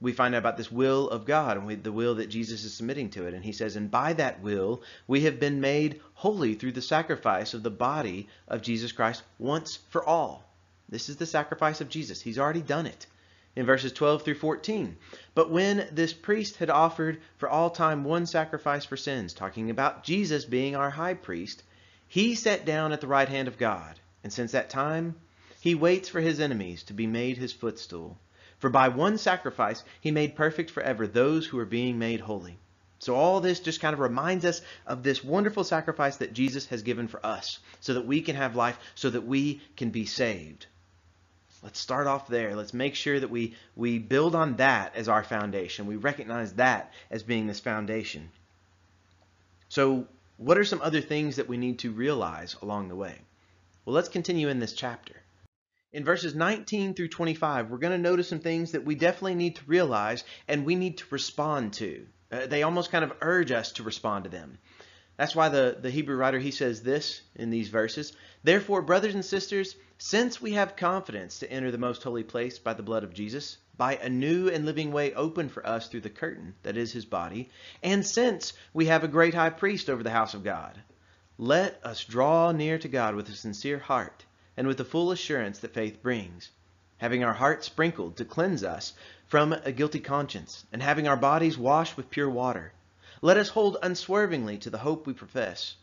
we 0.00 0.12
find 0.12 0.34
out 0.34 0.38
about 0.38 0.56
this 0.56 0.72
will 0.72 1.08
of 1.08 1.24
God 1.24 1.56
and 1.56 1.66
we, 1.66 1.76
the 1.76 1.92
will 1.92 2.16
that 2.16 2.28
Jesus 2.28 2.64
is 2.64 2.74
submitting 2.74 3.10
to 3.10 3.26
it. 3.26 3.34
And 3.34 3.44
he 3.44 3.52
says, 3.52 3.76
And 3.76 3.90
by 3.90 4.12
that 4.14 4.40
will 4.42 4.82
we 5.06 5.22
have 5.22 5.38
been 5.38 5.60
made 5.60 6.00
holy 6.14 6.54
through 6.54 6.72
the 6.72 6.82
sacrifice 6.82 7.54
of 7.54 7.62
the 7.62 7.70
body 7.70 8.28
of 8.48 8.62
Jesus 8.62 8.90
Christ 8.90 9.22
once 9.38 9.78
for 9.90 10.04
all. 10.04 10.44
This 10.88 11.08
is 11.08 11.16
the 11.16 11.26
sacrifice 11.26 11.80
of 11.80 11.88
Jesus. 11.88 12.20
He's 12.20 12.38
already 12.38 12.62
done 12.62 12.86
it 12.86 13.06
in 13.54 13.66
verses 13.66 13.92
12 13.92 14.22
through 14.22 14.34
14. 14.34 14.96
But 15.34 15.50
when 15.50 15.88
this 15.92 16.12
priest 16.12 16.56
had 16.56 16.70
offered 16.70 17.20
for 17.36 17.48
all 17.48 17.70
time 17.70 18.04
one 18.04 18.26
sacrifice 18.26 18.84
for 18.84 18.96
sins, 18.96 19.34
talking 19.34 19.70
about 19.70 20.04
Jesus 20.04 20.44
being 20.44 20.74
our 20.74 20.90
high 20.90 21.14
priest, 21.14 21.62
he 22.08 22.34
sat 22.34 22.64
down 22.64 22.92
at 22.92 23.00
the 23.00 23.06
right 23.06 23.28
hand 23.28 23.48
of 23.48 23.58
God. 23.58 23.98
And 24.24 24.32
since 24.32 24.52
that 24.52 24.70
time, 24.70 25.16
he 25.60 25.74
waits 25.74 26.08
for 26.08 26.20
his 26.20 26.40
enemies 26.40 26.82
to 26.84 26.92
be 26.92 27.06
made 27.06 27.36
his 27.36 27.52
footstool. 27.52 28.18
For 28.58 28.70
by 28.70 28.88
one 28.88 29.18
sacrifice, 29.18 29.82
he 30.00 30.10
made 30.10 30.36
perfect 30.36 30.70
forever 30.70 31.06
those 31.06 31.46
who 31.46 31.58
are 31.58 31.66
being 31.66 31.98
made 31.98 32.20
holy. 32.20 32.58
So 33.00 33.16
all 33.16 33.40
this 33.40 33.58
just 33.58 33.80
kind 33.80 33.94
of 33.94 34.00
reminds 34.00 34.44
us 34.44 34.62
of 34.86 35.02
this 35.02 35.24
wonderful 35.24 35.64
sacrifice 35.64 36.18
that 36.18 36.32
Jesus 36.32 36.66
has 36.66 36.82
given 36.82 37.08
for 37.08 37.24
us 37.26 37.58
so 37.80 37.94
that 37.94 38.06
we 38.06 38.22
can 38.22 38.36
have 38.36 38.54
life, 38.54 38.78
so 38.94 39.10
that 39.10 39.26
we 39.26 39.60
can 39.76 39.90
be 39.90 40.06
saved. 40.06 40.66
Let's 41.62 41.78
start 41.78 42.08
off 42.08 42.26
there. 42.26 42.56
Let's 42.56 42.74
make 42.74 42.96
sure 42.96 43.20
that 43.20 43.30
we, 43.30 43.54
we 43.76 43.98
build 43.98 44.34
on 44.34 44.56
that 44.56 44.96
as 44.96 45.08
our 45.08 45.22
foundation. 45.22 45.86
We 45.86 45.96
recognize 45.96 46.54
that 46.54 46.92
as 47.10 47.22
being 47.22 47.46
this 47.46 47.60
foundation. 47.60 48.30
So, 49.68 50.06
what 50.38 50.58
are 50.58 50.64
some 50.64 50.82
other 50.82 51.00
things 51.00 51.36
that 51.36 51.48
we 51.48 51.56
need 51.56 51.78
to 51.80 51.92
realize 51.92 52.56
along 52.62 52.88
the 52.88 52.96
way? 52.96 53.16
Well, 53.84 53.94
let's 53.94 54.08
continue 54.08 54.48
in 54.48 54.58
this 54.58 54.72
chapter. 54.72 55.14
In 55.92 56.04
verses 56.04 56.34
19 56.34 56.94
through 56.94 57.08
25, 57.08 57.70
we're 57.70 57.78
going 57.78 57.92
to 57.92 57.98
notice 57.98 58.28
some 58.28 58.40
things 58.40 58.72
that 58.72 58.84
we 58.84 58.94
definitely 58.94 59.34
need 59.34 59.56
to 59.56 59.64
realize 59.66 60.24
and 60.48 60.64
we 60.64 60.74
need 60.74 60.98
to 60.98 61.04
respond 61.10 61.74
to. 61.74 62.06
Uh, 62.32 62.46
they 62.46 62.62
almost 62.62 62.90
kind 62.90 63.04
of 63.04 63.12
urge 63.20 63.52
us 63.52 63.72
to 63.72 63.82
respond 63.82 64.24
to 64.24 64.30
them. 64.30 64.58
That's 65.16 65.36
why 65.36 65.50
the, 65.50 65.76
the 65.80 65.90
Hebrew 65.90 66.16
writer 66.16 66.38
he 66.38 66.50
says 66.50 66.82
this 66.82 67.20
in 67.34 67.50
these 67.50 67.68
verses. 67.68 68.12
Therefore, 68.42 68.82
brothers 68.82 69.14
and 69.14 69.24
sisters, 69.24 69.76
since 69.98 70.40
we 70.40 70.52
have 70.52 70.74
confidence 70.74 71.38
to 71.38 71.50
enter 71.52 71.70
the 71.70 71.78
most 71.78 72.02
holy 72.02 72.24
place 72.24 72.58
by 72.58 72.74
the 72.74 72.82
blood 72.82 73.04
of 73.04 73.14
Jesus, 73.14 73.58
by 73.76 73.96
a 73.96 74.08
new 74.08 74.48
and 74.48 74.64
living 74.64 74.90
way 74.90 75.14
open 75.14 75.48
for 75.48 75.66
us 75.66 75.88
through 75.88 76.00
the 76.00 76.10
curtain 76.10 76.54
that 76.62 76.76
is 76.76 76.92
his 76.92 77.04
body, 77.04 77.50
and 77.82 78.06
since 78.06 78.52
we 78.72 78.86
have 78.86 79.04
a 79.04 79.08
great 79.08 79.34
high 79.34 79.50
priest 79.50 79.88
over 79.88 80.02
the 80.02 80.10
house 80.10 80.34
of 80.34 80.44
God, 80.44 80.80
let 81.38 81.80
us 81.84 82.04
draw 82.04 82.52
near 82.52 82.78
to 82.78 82.88
God 82.88 83.14
with 83.14 83.28
a 83.28 83.32
sincere 83.32 83.78
heart 83.78 84.24
and 84.56 84.66
with 84.66 84.78
the 84.78 84.84
full 84.84 85.12
assurance 85.12 85.58
that 85.60 85.74
faith 85.74 86.02
brings, 86.02 86.50
having 86.98 87.22
our 87.22 87.34
hearts 87.34 87.66
sprinkled 87.66 88.16
to 88.16 88.24
cleanse 88.24 88.64
us 88.64 88.94
from 89.26 89.52
a 89.52 89.72
guilty 89.72 90.00
conscience, 90.00 90.64
and 90.72 90.82
having 90.82 91.08
our 91.08 91.16
bodies 91.16 91.56
washed 91.56 91.96
with 91.96 92.10
pure 92.10 92.30
water. 92.30 92.72
Let 93.22 93.36
us 93.36 93.48
hold 93.48 93.76
unswervingly 93.82 94.58
to 94.58 94.70
the 94.70 94.78
hope 94.78 95.06
we 95.06 95.12
profess. 95.12 95.76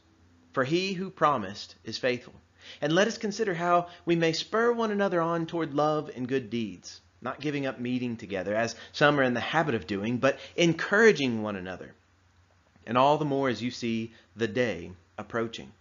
For 0.51 0.65
he 0.65 0.93
who 0.93 1.09
promised 1.09 1.73
is 1.85 1.97
faithful. 1.97 2.33
And 2.81 2.93
let 2.93 3.07
us 3.07 3.17
consider 3.17 3.53
how 3.53 3.87
we 4.05 4.17
may 4.17 4.33
spur 4.33 4.73
one 4.73 4.91
another 4.91 5.21
on 5.21 5.45
toward 5.45 5.73
love 5.73 6.11
and 6.13 6.27
good 6.27 6.49
deeds, 6.49 6.99
not 7.21 7.39
giving 7.39 7.65
up 7.65 7.79
meeting 7.79 8.17
together, 8.17 8.53
as 8.53 8.75
some 8.91 9.17
are 9.19 9.23
in 9.23 9.33
the 9.33 9.39
habit 9.39 9.73
of 9.73 9.87
doing, 9.87 10.17
but 10.17 10.37
encouraging 10.57 11.41
one 11.41 11.55
another. 11.55 11.93
And 12.85 12.97
all 12.97 13.17
the 13.17 13.25
more 13.25 13.47
as 13.47 13.63
you 13.63 13.71
see 13.71 14.13
the 14.35 14.47
day 14.47 14.91
approaching. 15.17 15.71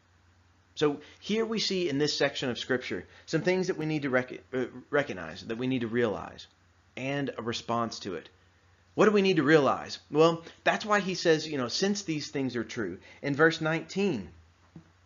So 0.77 1.01
here 1.19 1.45
we 1.45 1.59
see 1.59 1.89
in 1.89 1.99
this 1.99 2.17
section 2.17 2.51
of 2.51 2.59
Scripture 2.59 3.05
some 3.27 3.43
things 3.43 3.67
that 3.67 3.79
we 3.79 3.87
need 3.87 4.03
to 4.03 4.11
rec- 4.11 4.45
uh, 4.55 4.67
recognize, 4.91 5.45
that 5.47 5.59
we 5.59 5.67
need 5.67 5.81
to 5.81 5.89
realize, 5.89 6.47
and 6.97 7.33
a 7.37 7.43
response 7.43 7.99
to 8.01 8.15
it. 8.15 8.29
What 8.99 9.05
do 9.05 9.13
we 9.13 9.23
need 9.23 9.37
to 9.37 9.45
realize? 9.45 10.01
Well, 10.11 10.43
that's 10.65 10.85
why 10.85 10.99
he 10.99 11.15
says, 11.15 11.47
you 11.47 11.57
know, 11.57 11.69
since 11.69 12.03
these 12.03 12.33
things 12.33 12.57
are 12.57 12.65
true. 12.65 12.99
In 13.23 13.37
verse 13.37 13.61
19, 13.61 14.29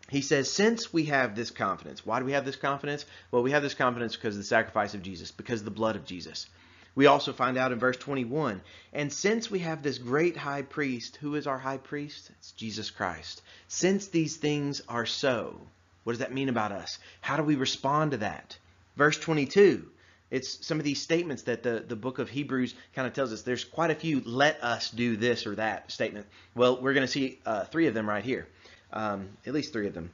he 0.09 0.23
says, 0.23 0.51
since 0.51 0.95
we 0.95 1.05
have 1.05 1.37
this 1.37 1.51
confidence. 1.51 2.07
Why 2.07 2.19
do 2.19 2.25
we 2.25 2.33
have 2.33 2.47
this 2.47 2.57
confidence? 2.57 3.05
Well, 3.31 3.43
we 3.43 3.51
have 3.51 3.63
this 3.63 3.75
confidence 3.75 4.17
because 4.17 4.35
of 4.35 4.41
the 4.41 4.47
sacrifice 4.47 4.95
of 4.95 5.03
Jesus, 5.03 5.31
because 5.31 5.61
of 5.61 5.67
the 5.67 5.73
blood 5.73 5.97
of 5.97 6.07
Jesus. 6.07 6.47
We 6.95 7.05
also 7.05 7.35
find 7.35 7.59
out 7.59 7.71
in 7.71 7.79
verse 7.79 7.99
21, 7.99 8.63
and 8.95 9.13
since 9.13 9.51
we 9.51 9.59
have 9.59 9.83
this 9.83 9.99
great 9.99 10.39
high 10.39 10.63
priest, 10.63 11.17
who 11.17 11.35
is 11.35 11.47
our 11.47 11.59
high 11.59 11.77
priest? 11.77 12.31
It's 12.39 12.53
Jesus 12.53 12.91
Christ. 12.91 13.43
Since 13.69 14.09
these 14.09 14.39
things 14.39 14.81
are 14.89 15.05
so, 15.05 15.61
what 16.05 16.15
does 16.15 16.21
that 16.21 16.33
mean 16.33 16.49
about 16.49 16.73
us? 16.73 16.99
How 17.21 17.37
do 17.37 17.43
we 17.43 17.57
respond 17.57 18.13
to 18.13 18.17
that? 18.17 18.57
Verse 18.97 19.19
22, 19.19 19.87
it's 20.33 20.67
some 20.67 20.79
of 20.79 20.85
these 20.85 21.01
statements 21.01 21.43
that 21.43 21.63
the, 21.63 21.85
the 21.87 21.95
book 21.95 22.19
of 22.19 22.31
Hebrews 22.31 22.75
kind 22.95 23.07
of 23.07 23.13
tells 23.13 23.35
us. 23.35 23.43
There's 23.43 23.65
quite 23.65 23.91
a 23.91 23.95
few 23.95 24.23
let 24.25 24.65
us 24.65 24.91
do 24.91 25.15
this 25.15 25.47
or 25.47 25.55
that 25.57 25.93
statement. 25.93 26.27
Well, 26.55 26.81
we're 26.81 26.95
going 26.95 27.07
to 27.07 27.13
see 27.13 27.39
uh, 27.45 27.65
three 27.65 27.87
of 27.87 27.93
them 27.93 28.09
right 28.09 28.25
here, 28.25 28.49
um, 28.95 29.29
at 29.47 29.53
least 29.53 29.75
three 29.75 29.87
of 29.87 29.93
them. 29.93 30.11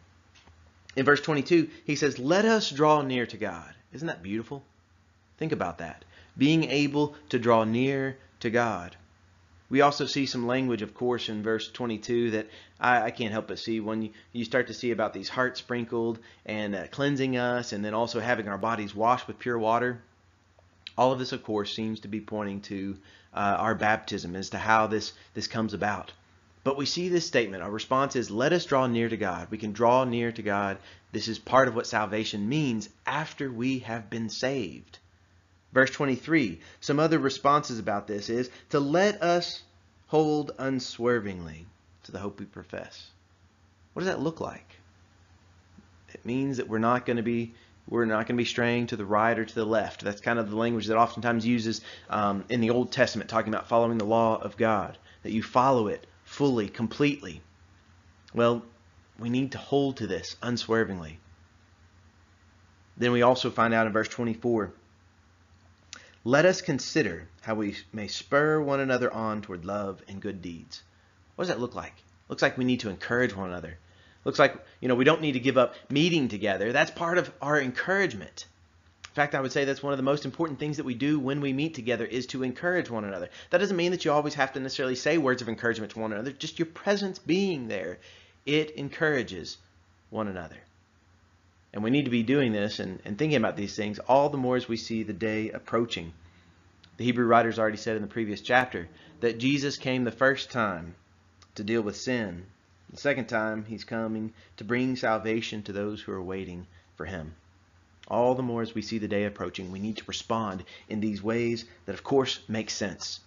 In 0.97 1.05
verse 1.05 1.21
22, 1.21 1.71
he 1.85 1.95
says, 1.95 2.19
Let 2.19 2.45
us 2.45 2.69
draw 2.69 3.01
near 3.03 3.27
to 3.27 3.37
God. 3.37 3.73
Isn't 3.93 4.09
that 4.09 4.21
beautiful? 4.21 4.65
Think 5.39 5.53
about 5.53 5.79
that. 5.79 6.05
Being 6.37 6.65
able 6.65 7.15
to 7.29 7.39
draw 7.39 7.63
near 7.63 8.19
to 8.41 8.51
God. 8.51 8.97
We 9.71 9.83
also 9.83 10.07
see 10.07 10.27
some 10.27 10.49
language, 10.49 10.83
of 10.83 10.95
course, 10.95 11.29
in 11.29 11.45
verse 11.45 11.71
22 11.71 12.33
that 12.33 12.49
I, 12.81 13.03
I 13.03 13.11
can't 13.13 13.31
help 13.31 13.47
but 13.47 13.61
see 13.61 13.79
when 13.79 14.03
you, 14.03 14.11
you, 14.33 14.45
start 14.45 14.67
to 14.67 14.75
see 14.75 14.91
about 14.91 15.13
these 15.13 15.29
hearts 15.29 15.61
sprinkled 15.61 16.19
and 16.45 16.75
uh, 16.75 16.87
cleansing 16.89 17.37
us, 17.37 17.73
and 17.73 17.85
then 17.85 17.95
also 17.95 18.19
having 18.19 18.49
our 18.49 18.59
bodies 18.59 18.97
washed 18.97 19.29
with 19.29 19.39
pure 19.39 19.59
water. 19.59 20.01
All 20.99 21.13
of 21.13 21.21
this, 21.21 21.31
of 21.31 21.45
course, 21.45 21.73
seems 21.73 22.01
to 22.01 22.09
be 22.09 22.21
pointing 22.21 22.61
to 22.63 22.99
uh, 23.33 23.57
our 23.57 23.77
baptism 23.77 24.35
as 24.35 24.51
to 24.51 24.59
how 24.59 24.89
this, 24.89 25.13
this 25.33 25.47
comes 25.47 25.73
about. 25.73 26.13
But 26.65 26.77
we 26.77 26.87
see 26.87 27.09
this 27.09 27.25
statement. 27.25 27.63
Our 27.63 27.71
response 27.71 28.17
is, 28.17 28.33
let 28.33 28.53
us 28.53 28.65
draw 28.65 28.89
near 28.89 29.09
to 29.09 29.17
God. 29.17 29.47
We 29.49 29.59
can 29.59 29.73
draw 29.73 30.03
near 30.03 30.33
to 30.33 30.43
God. 30.43 30.79
This 31.13 31.29
is 31.29 31.39
part 31.39 31.69
of 31.69 31.77
what 31.77 31.87
salvation 31.87 32.49
means 32.49 32.89
after 33.07 33.49
we 33.49 33.79
have 33.81 34.11
been 34.11 34.29
saved. 34.29 34.99
Verse 35.73 35.91
23, 35.91 36.59
some 36.81 36.99
other 36.99 37.21
responses 37.21 37.79
about 37.79 38.09
this 38.09 38.29
is 38.29 38.51
to 38.71 38.81
let 38.81 39.23
us 39.23 39.63
hold 40.09 40.51
unswervingly 40.59 41.67
to 42.03 42.13
the 42.13 42.19
hope 42.19 42.41
we 42.41 42.47
profess. 42.47 43.07
What 43.93 44.01
does 44.01 44.13
that 44.13 44.21
look 44.21 44.41
like? 44.41 44.81
It 46.13 46.27
means 46.27 46.57
that 46.57 46.69
we're 46.69 46.79
not 46.79 47.07
going 47.07 47.19
to 47.19 47.23
be 47.23 47.55
we're 47.89 48.05
not 48.05 48.27
going 48.27 48.37
to 48.37 48.43
be 48.43 48.45
straying 48.45 48.89
to 48.89 48.97
the 48.97 49.05
right 49.05 49.39
or 49.39 49.45
to 49.45 49.55
the 49.55 49.65
left. 49.65 50.03
That's 50.03 50.21
kind 50.21 50.39
of 50.39 50.51
the 50.51 50.57
language 50.57 50.87
that 50.87 50.99
oftentimes 50.99 51.47
uses 51.47 51.81
um, 52.11 52.45
in 52.49 52.61
the 52.61 52.71
Old 52.71 52.93
Testament, 52.93 53.31
talking 53.31 53.53
about 53.53 53.69
following 53.69 53.99
the 53.99 54.05
law 54.05 54.41
of 54.41 54.57
God, 54.57 54.99
that 55.23 55.33
you 55.33 55.43
follow 55.43 55.89
it 55.89 56.07
fully, 56.25 56.69
completely. 56.69 57.41
Well, 58.35 58.63
we 59.19 59.31
need 59.31 59.53
to 59.53 59.59
hold 59.59 59.97
to 59.99 60.07
this 60.07 60.37
unswervingly. 60.43 61.19
Then 62.97 63.13
we 63.13 63.23
also 63.23 63.51
find 63.51 63.73
out 63.73 63.87
in 63.87 63.93
verse 63.93 64.09
24 64.09 64.73
let 66.25 66.45
us 66.45 66.61
consider 66.61 67.29
how 67.41 67.55
we 67.55 67.77
may 67.91 68.09
spur 68.09 68.61
one 68.61 68.81
another 68.81 69.11
on 69.11 69.41
toward 69.41 69.65
love 69.65 70.03
and 70.09 70.21
good 70.21 70.43
deeds. 70.43 70.83
What 71.37 71.45
does 71.45 71.49
that 71.49 71.61
look 71.61 71.75
like? 71.75 71.95
Looks 72.29 72.43
like 72.43 72.59
we 72.59 72.65
need 72.65 72.81
to 72.81 72.91
encourage 72.91 73.35
one 73.35 73.49
another. 73.49 73.79
Looks 74.29 74.39
like, 74.39 74.59
you 74.83 74.89
know, 74.89 74.95
we 74.95 75.07
don't 75.07 75.23
need 75.23 75.33
to 75.33 75.41
give 75.41 75.57
up 75.57 75.75
meeting 75.89 76.29
together. 76.29 76.71
That's 76.71 76.91
part 76.91 77.17
of 77.17 77.33
our 77.41 77.59
encouragement. 77.59 78.45
In 79.05 79.15
fact, 79.15 79.35
I 79.35 79.41
would 79.41 79.53
say 79.53 79.65
that's 79.65 79.83
one 79.83 79.95
of 79.95 79.97
the 79.97 80.03
most 80.03 80.27
important 80.27 80.59
things 80.59 80.77
that 80.77 80.85
we 80.85 80.93
do 80.93 81.19
when 81.19 81.41
we 81.41 81.55
meet 81.55 81.73
together 81.73 82.05
is 82.05 82.27
to 82.27 82.43
encourage 82.43 82.91
one 82.91 83.07
another. 83.07 83.31
That 83.49 83.57
doesn't 83.57 83.79
mean 83.79 83.93
that 83.93 84.05
you 84.05 84.13
always 84.13 84.35
have 84.35 84.53
to 84.53 84.61
necessarily 84.61 84.97
say 84.97 85.17
words 85.17 85.41
of 85.41 85.49
encouragement 85.49 85.93
to 85.93 86.01
one 86.01 86.13
another. 86.13 86.31
Just 86.31 86.59
your 86.59 86.67
presence 86.67 87.19
being 87.19 87.69
there, 87.69 88.01
it 88.45 88.73
encourages 88.73 89.57
one 90.11 90.29
another. 90.29 90.59
And 91.73 91.83
we 91.83 91.89
need 91.89 92.05
to 92.05 92.11
be 92.11 92.23
doing 92.23 92.53
this 92.53 92.81
and, 92.81 93.01
and 93.07 93.17
thinking 93.17 93.39
about 93.39 93.57
these 93.57 93.77
things 93.77 93.99
all 93.99 94.29
the 94.29 94.37
more 94.37 94.57
as 94.57 94.69
we 94.69 94.77
see 94.77 95.05
the 95.05 95.15
day 95.15 95.53
approaching. 95.53 96.13
The 96.99 97.05
Hebrew 97.07 97.25
writers 97.25 97.59
already 97.59 97.79
said 97.79 97.97
in 97.97 98.03
the 98.03 98.09
previous 98.09 98.43
chapter 98.43 98.91
that 99.21 99.39
Jesus 99.39 99.79
came 99.79 100.05
the 100.05 100.13
first 100.13 100.51
time 100.51 100.97
to 101.55 101.65
deal 101.65 101.81
with 101.81 101.97
sin 101.97 102.45
the 102.91 102.97
second 102.97 103.27
time, 103.27 103.65
he's 103.65 103.85
coming 103.85 104.33
to 104.57 104.65
bring 104.65 104.97
salvation 104.97 105.63
to 105.65 105.73
those 105.73 106.01
who 106.01 106.13
are 106.13 106.23
waiting 106.23 106.67
for 106.97 107.05
him. 107.05 107.35
All 108.09 108.35
the 108.35 108.43
more 108.43 108.63
as 108.63 108.75
we 108.75 108.83
see 108.83 108.99
the 108.99 109.09
day 109.09 109.25
approaching, 109.25 109.71
we 109.71 109.79
need 109.79 109.99
to 109.99 110.05
respond 110.07 110.65
in 110.89 111.01
these 111.01 111.23
ways 111.23 111.67
that, 111.85 111.95
of 111.95 112.03
course, 112.03 112.41
make 112.49 112.71
sense. 112.71 113.21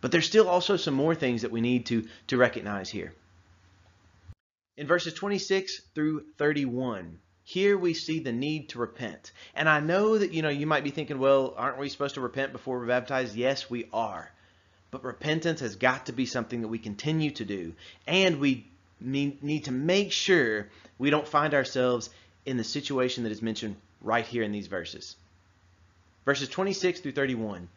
But 0.00 0.12
there's 0.12 0.26
still 0.26 0.48
also 0.48 0.76
some 0.76 0.94
more 0.94 1.14
things 1.14 1.42
that 1.42 1.50
we 1.50 1.60
need 1.60 1.86
to, 1.86 2.06
to 2.28 2.36
recognize 2.36 2.88
here. 2.88 3.12
In 4.76 4.86
verses 4.86 5.12
26 5.14 5.82
through 5.94 6.24
31, 6.36 7.18
here 7.42 7.76
we 7.76 7.94
see 7.94 8.20
the 8.20 8.30
need 8.30 8.68
to 8.68 8.78
repent. 8.78 9.32
And 9.56 9.68
I 9.68 9.80
know 9.80 10.16
that 10.16 10.32
you 10.32 10.42
know 10.42 10.50
you 10.50 10.66
might 10.66 10.84
be 10.84 10.90
thinking, 10.90 11.18
well, 11.18 11.54
aren't 11.56 11.78
we 11.78 11.88
supposed 11.88 12.14
to 12.14 12.20
repent 12.20 12.52
before 12.52 12.78
we're 12.78 12.86
baptized? 12.86 13.34
Yes, 13.34 13.68
we 13.68 13.88
are. 13.92 14.30
But 14.92 15.02
repentance 15.02 15.60
has 15.60 15.74
got 15.74 16.06
to 16.06 16.12
be 16.12 16.26
something 16.26 16.60
that 16.60 16.68
we 16.68 16.78
continue 16.78 17.32
to 17.32 17.44
do. 17.44 17.74
And 18.06 18.38
we 18.38 18.70
need 19.00 19.64
to 19.64 19.72
make 19.72 20.12
sure 20.12 20.68
we 20.98 21.10
don't 21.10 21.28
find 21.28 21.54
ourselves 21.54 22.10
in 22.44 22.56
the 22.56 22.64
situation 22.64 23.24
that 23.24 23.32
is 23.32 23.42
mentioned 23.42 23.76
right 24.00 24.26
here 24.26 24.42
in 24.42 24.52
these 24.52 24.66
verses. 24.66 25.16
Verses 26.24 26.48
26 26.48 27.00
through 27.00 27.12
31. 27.12 27.68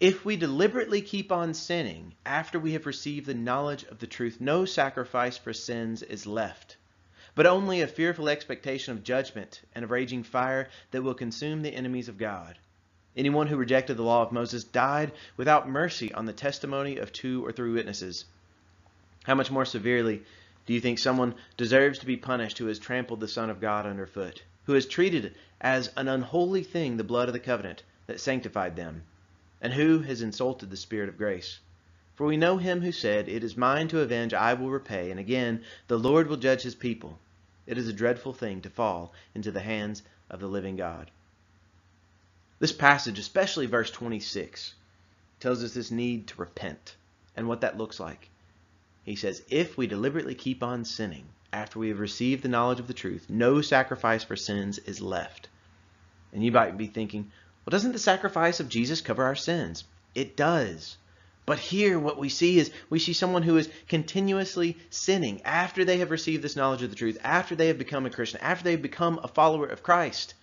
If 0.00 0.24
we 0.24 0.36
deliberately 0.36 1.00
keep 1.00 1.30
on 1.30 1.54
sinning 1.54 2.14
after 2.26 2.58
we 2.58 2.72
have 2.72 2.84
received 2.84 3.26
the 3.26 3.34
knowledge 3.34 3.84
of 3.84 4.00
the 4.00 4.06
truth, 4.06 4.40
no 4.40 4.64
sacrifice 4.64 5.38
for 5.38 5.52
sins 5.52 6.02
is 6.02 6.26
left, 6.26 6.76
but 7.34 7.46
only 7.46 7.80
a 7.80 7.86
fearful 7.86 8.28
expectation 8.28 8.92
of 8.92 9.04
judgment 9.04 9.62
and 9.74 9.84
of 9.84 9.90
raging 9.90 10.22
fire 10.22 10.68
that 10.90 11.02
will 11.02 11.14
consume 11.14 11.62
the 11.62 11.74
enemies 11.74 12.08
of 12.08 12.18
God. 12.18 12.58
Anyone 13.16 13.46
who 13.46 13.56
rejected 13.56 13.96
the 13.96 14.02
law 14.02 14.22
of 14.22 14.32
Moses 14.32 14.64
died 14.64 15.12
without 15.36 15.68
mercy 15.68 16.12
on 16.12 16.26
the 16.26 16.32
testimony 16.32 16.98
of 16.98 17.12
two 17.12 17.46
or 17.46 17.52
three 17.52 17.70
witnesses. 17.70 18.24
How 19.22 19.36
much 19.36 19.50
more 19.50 19.64
severely 19.64 20.24
do 20.66 20.72
you 20.72 20.80
think 20.80 20.98
someone 20.98 21.34
deserves 21.56 21.98
to 21.98 22.06
be 22.06 22.16
punished 22.16 22.58
who 22.58 22.66
has 22.66 22.78
trampled 22.78 23.20
the 23.20 23.28
Son 23.28 23.50
of 23.50 23.60
God 23.60 23.84
underfoot, 23.84 24.42
who 24.64 24.72
has 24.72 24.86
treated 24.86 25.34
as 25.60 25.90
an 25.96 26.08
unholy 26.08 26.62
thing 26.62 26.96
the 26.96 27.04
blood 27.04 27.28
of 27.28 27.34
the 27.34 27.40
covenant 27.40 27.82
that 28.06 28.20
sanctified 28.20 28.74
them, 28.74 29.02
and 29.60 29.74
who 29.74 29.98
has 30.00 30.22
insulted 30.22 30.70
the 30.70 30.76
Spirit 30.76 31.08
of 31.08 31.18
grace? 31.18 31.58
For 32.14 32.26
we 32.26 32.36
know 32.36 32.56
him 32.56 32.80
who 32.80 32.92
said, 32.92 33.28
It 33.28 33.44
is 33.44 33.56
mine 33.56 33.88
to 33.88 34.00
avenge, 34.00 34.32
I 34.32 34.54
will 34.54 34.70
repay, 34.70 35.10
and 35.10 35.20
again, 35.20 35.62
the 35.88 35.98
Lord 35.98 36.28
will 36.28 36.36
judge 36.36 36.62
his 36.62 36.74
people. 36.74 37.18
It 37.66 37.76
is 37.76 37.88
a 37.88 37.92
dreadful 37.92 38.32
thing 38.32 38.62
to 38.62 38.70
fall 38.70 39.12
into 39.34 39.50
the 39.50 39.60
hands 39.60 40.02
of 40.30 40.40
the 40.40 40.46
living 40.46 40.76
God. 40.76 41.10
This 42.58 42.72
passage, 42.72 43.18
especially 43.18 43.66
verse 43.66 43.90
26, 43.90 44.74
tells 45.40 45.62
us 45.62 45.74
this 45.74 45.90
need 45.90 46.26
to 46.28 46.40
repent 46.40 46.96
and 47.36 47.48
what 47.48 47.60
that 47.60 47.76
looks 47.76 48.00
like. 48.00 48.30
He 49.04 49.16
says, 49.16 49.42
If 49.48 49.76
we 49.76 49.86
deliberately 49.86 50.34
keep 50.34 50.62
on 50.62 50.84
sinning 50.84 51.26
after 51.52 51.78
we 51.78 51.88
have 51.88 52.00
received 52.00 52.42
the 52.42 52.48
knowledge 52.48 52.80
of 52.80 52.86
the 52.86 52.94
truth, 52.94 53.26
no 53.28 53.60
sacrifice 53.60 54.24
for 54.24 54.34
sins 54.34 54.78
is 54.78 55.00
left. 55.00 55.48
And 56.32 56.44
you 56.44 56.50
might 56.50 56.76
be 56.76 56.86
thinking, 56.86 57.30
well, 57.64 57.70
doesn't 57.70 57.92
the 57.92 57.98
sacrifice 57.98 58.60
of 58.60 58.68
Jesus 58.68 59.00
cover 59.00 59.24
our 59.24 59.34
sins? 59.34 59.84
It 60.14 60.36
does. 60.36 60.96
But 61.46 61.58
here, 61.58 61.98
what 61.98 62.18
we 62.18 62.30
see 62.30 62.58
is 62.58 62.70
we 62.88 62.98
see 62.98 63.12
someone 63.12 63.42
who 63.42 63.58
is 63.58 63.68
continuously 63.88 64.78
sinning 64.88 65.42
after 65.42 65.84
they 65.84 65.98
have 65.98 66.10
received 66.10 66.42
this 66.42 66.56
knowledge 66.56 66.82
of 66.82 66.90
the 66.90 66.96
truth, 66.96 67.18
after 67.22 67.54
they 67.54 67.68
have 67.68 67.78
become 67.78 68.06
a 68.06 68.10
Christian, 68.10 68.40
after 68.40 68.64
they 68.64 68.72
have 68.72 68.82
become 68.82 69.20
a 69.22 69.28
follower 69.28 69.66
of 69.66 69.82
Christ. 69.82 70.34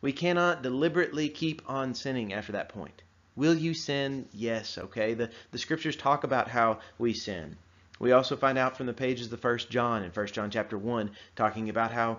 We 0.00 0.12
cannot 0.12 0.62
deliberately 0.62 1.28
keep 1.28 1.62
on 1.68 1.94
sinning 1.94 2.32
after 2.32 2.52
that 2.52 2.68
point. 2.68 3.02
Will 3.36 3.54
you 3.54 3.74
sin? 3.74 4.28
Yes, 4.32 4.78
okay. 4.78 5.14
The, 5.14 5.30
the 5.52 5.58
scriptures 5.58 5.96
talk 5.96 6.24
about 6.24 6.48
how 6.48 6.80
we 6.98 7.14
sin. 7.14 7.56
We 7.98 8.12
also 8.12 8.36
find 8.36 8.58
out 8.58 8.76
from 8.76 8.86
the 8.86 8.92
pages 8.92 9.32
of 9.32 9.42
1 9.42 9.58
John 9.70 10.02
in 10.02 10.10
1 10.10 10.26
John 10.28 10.50
chapter 10.50 10.78
1, 10.78 11.10
talking 11.34 11.68
about 11.68 11.92
how 11.92 12.18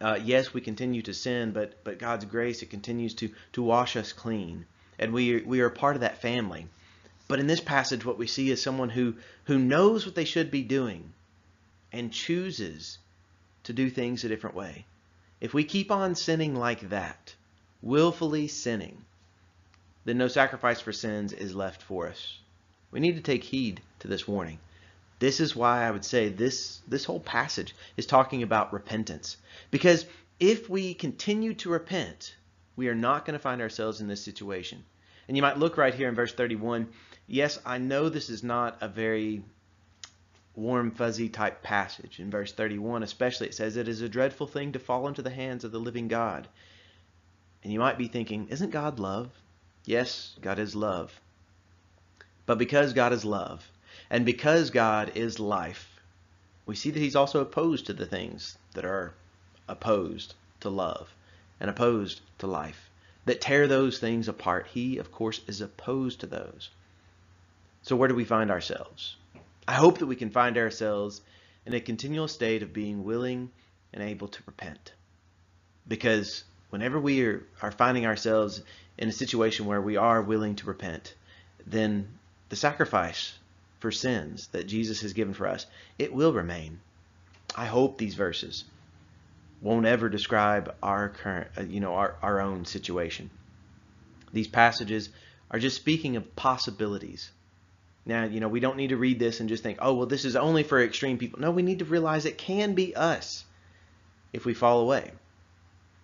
uh, 0.00 0.18
yes, 0.22 0.54
we 0.54 0.60
continue 0.60 1.02
to 1.02 1.12
sin, 1.12 1.50
but 1.52 1.82
but 1.82 1.98
God's 1.98 2.24
grace 2.24 2.62
it 2.62 2.70
continues 2.70 3.14
to 3.14 3.30
to 3.52 3.62
wash 3.62 3.96
us 3.96 4.12
clean, 4.12 4.64
and 4.98 5.12
we 5.12 5.42
we 5.42 5.60
are 5.60 5.70
part 5.70 5.96
of 5.96 6.02
that 6.02 6.22
family. 6.22 6.68
But 7.28 7.40
in 7.40 7.46
this 7.46 7.60
passage, 7.60 8.06
what 8.06 8.16
we 8.16 8.26
see 8.26 8.50
is 8.50 8.62
someone 8.62 8.88
who, 8.88 9.16
who 9.44 9.58
knows 9.58 10.06
what 10.06 10.14
they 10.14 10.24
should 10.24 10.50
be 10.50 10.62
doing 10.62 11.12
and 11.92 12.10
chooses 12.10 12.96
to 13.64 13.74
do 13.74 13.90
things 13.90 14.24
a 14.24 14.28
different 14.28 14.56
way. 14.56 14.86
If 15.38 15.52
we 15.52 15.64
keep 15.64 15.90
on 15.90 16.14
sinning 16.14 16.54
like 16.54 16.88
that, 16.88 17.34
willfully 17.82 18.48
sinning, 18.48 19.04
then 20.06 20.16
no 20.16 20.28
sacrifice 20.28 20.80
for 20.80 20.92
sins 20.92 21.34
is 21.34 21.54
left 21.54 21.82
for 21.82 22.08
us. 22.08 22.38
We 22.90 22.98
need 22.98 23.16
to 23.16 23.22
take 23.22 23.44
heed 23.44 23.82
to 23.98 24.08
this 24.08 24.26
warning. 24.26 24.58
This 25.18 25.40
is 25.40 25.56
why 25.56 25.84
I 25.84 25.90
would 25.90 26.04
say 26.04 26.28
this, 26.28 26.80
this 26.86 27.04
whole 27.04 27.20
passage 27.20 27.74
is 27.96 28.06
talking 28.06 28.42
about 28.42 28.72
repentance. 28.72 29.36
Because 29.70 30.06
if 30.38 30.70
we 30.70 30.94
continue 30.94 31.54
to 31.54 31.70
repent, 31.70 32.36
we 32.76 32.88
are 32.88 32.94
not 32.94 33.24
going 33.24 33.32
to 33.32 33.40
find 33.40 33.60
ourselves 33.60 34.00
in 34.00 34.06
this 34.06 34.22
situation. 34.22 34.84
And 35.26 35.36
you 35.36 35.42
might 35.42 35.58
look 35.58 35.76
right 35.76 35.94
here 35.94 36.08
in 36.08 36.14
verse 36.14 36.32
31 36.32 36.88
yes, 37.28 37.60
I 37.64 37.78
know 37.78 38.08
this 38.08 38.30
is 38.30 38.42
not 38.42 38.78
a 38.80 38.88
very 38.88 39.42
warm, 40.56 40.90
fuzzy 40.90 41.28
type 41.28 41.62
passage. 41.62 42.18
In 42.18 42.30
verse 42.30 42.52
31, 42.52 43.02
especially, 43.04 43.46
it 43.46 43.54
says, 43.54 43.76
It 43.76 43.86
is 43.86 44.00
a 44.00 44.08
dreadful 44.08 44.46
thing 44.46 44.72
to 44.72 44.78
fall 44.78 45.06
into 45.06 45.22
the 45.22 45.30
hands 45.30 45.62
of 45.62 45.70
the 45.70 45.78
living 45.78 46.08
God. 46.08 46.48
And 47.62 47.72
you 47.72 47.78
might 47.78 47.98
be 47.98 48.08
thinking, 48.08 48.48
Isn't 48.48 48.70
God 48.70 48.98
love? 48.98 49.30
Yes, 49.84 50.36
God 50.40 50.58
is 50.58 50.74
love. 50.74 51.20
But 52.46 52.58
because 52.58 52.92
God 52.92 53.12
is 53.12 53.24
love, 53.24 53.70
and 54.10 54.24
because 54.24 54.70
God 54.70 55.12
is 55.14 55.38
life, 55.38 56.00
we 56.66 56.74
see 56.74 56.90
that 56.90 57.00
He's 57.00 57.16
also 57.16 57.40
opposed 57.40 57.86
to 57.86 57.92
the 57.92 58.06
things 58.06 58.56
that 58.74 58.84
are 58.84 59.14
opposed 59.68 60.34
to 60.60 60.70
love 60.70 61.12
and 61.60 61.68
opposed 61.68 62.20
to 62.38 62.46
life, 62.46 62.90
that 63.24 63.40
tear 63.40 63.66
those 63.66 63.98
things 63.98 64.28
apart. 64.28 64.66
He, 64.72 64.98
of 64.98 65.12
course, 65.12 65.40
is 65.46 65.60
opposed 65.60 66.20
to 66.20 66.26
those. 66.26 66.70
So 67.82 67.96
where 67.96 68.08
do 68.08 68.14
we 68.14 68.24
find 68.24 68.50
ourselves? 68.50 69.16
I 69.66 69.74
hope 69.74 69.98
that 69.98 70.06
we 70.06 70.16
can 70.16 70.30
find 70.30 70.56
ourselves 70.56 71.20
in 71.66 71.74
a 71.74 71.80
continual 71.80 72.28
state 72.28 72.62
of 72.62 72.72
being 72.72 73.04
willing 73.04 73.50
and 73.92 74.02
able 74.02 74.28
to 74.28 74.42
repent. 74.46 74.92
Because 75.86 76.44
whenever 76.70 76.98
we 76.98 77.24
are, 77.24 77.44
are 77.60 77.72
finding 77.72 78.06
ourselves 78.06 78.62
in 78.96 79.08
a 79.08 79.12
situation 79.12 79.66
where 79.66 79.80
we 79.80 79.96
are 79.96 80.22
willing 80.22 80.56
to 80.56 80.66
repent, 80.66 81.14
then 81.66 82.08
the 82.48 82.56
sacrifice 82.56 83.38
for 83.78 83.90
sins 83.90 84.48
that 84.48 84.66
Jesus 84.66 85.00
has 85.02 85.12
given 85.12 85.34
for 85.34 85.46
us, 85.46 85.66
it 85.98 86.12
will 86.12 86.32
remain. 86.32 86.80
I 87.56 87.66
hope 87.66 87.98
these 87.98 88.14
verses 88.14 88.64
won't 89.60 89.86
ever 89.86 90.08
describe 90.08 90.74
our 90.82 91.08
current, 91.08 91.48
uh, 91.56 91.62
you 91.62 91.80
know, 91.80 91.94
our, 91.94 92.16
our 92.22 92.40
own 92.40 92.64
situation. 92.64 93.30
These 94.32 94.48
passages 94.48 95.08
are 95.50 95.58
just 95.58 95.76
speaking 95.76 96.16
of 96.16 96.36
possibilities 96.36 97.30
now, 98.08 98.24
you 98.24 98.40
know, 98.40 98.48
we 98.48 98.60
don't 98.60 98.78
need 98.78 98.88
to 98.88 98.96
read 98.96 99.18
this 99.18 99.38
and 99.38 99.50
just 99.50 99.62
think, 99.62 99.78
oh, 99.82 99.92
well, 99.92 100.06
this 100.06 100.24
is 100.24 100.34
only 100.34 100.62
for 100.62 100.82
extreme 100.82 101.18
people. 101.18 101.40
No, 101.40 101.50
we 101.50 101.62
need 101.62 101.80
to 101.80 101.84
realize 101.84 102.24
it 102.24 102.38
can 102.38 102.72
be 102.72 102.96
us 102.96 103.44
if 104.32 104.46
we 104.46 104.54
fall 104.54 104.80
away. 104.80 105.12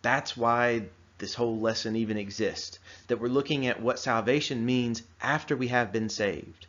That's 0.03 0.37
why 0.37 0.83
this 1.17 1.33
whole 1.33 1.59
lesson 1.59 1.97
even 1.97 2.19
exists, 2.19 2.79
that 3.07 3.21
we're 3.21 3.29
looking 3.29 3.67
at 3.67 3.81
what 3.81 3.99
salvation 3.99 4.67
means 4.67 5.03
after 5.23 5.57
we 5.57 5.69
have 5.69 5.93
been 5.93 6.11
saved. 6.11 6.67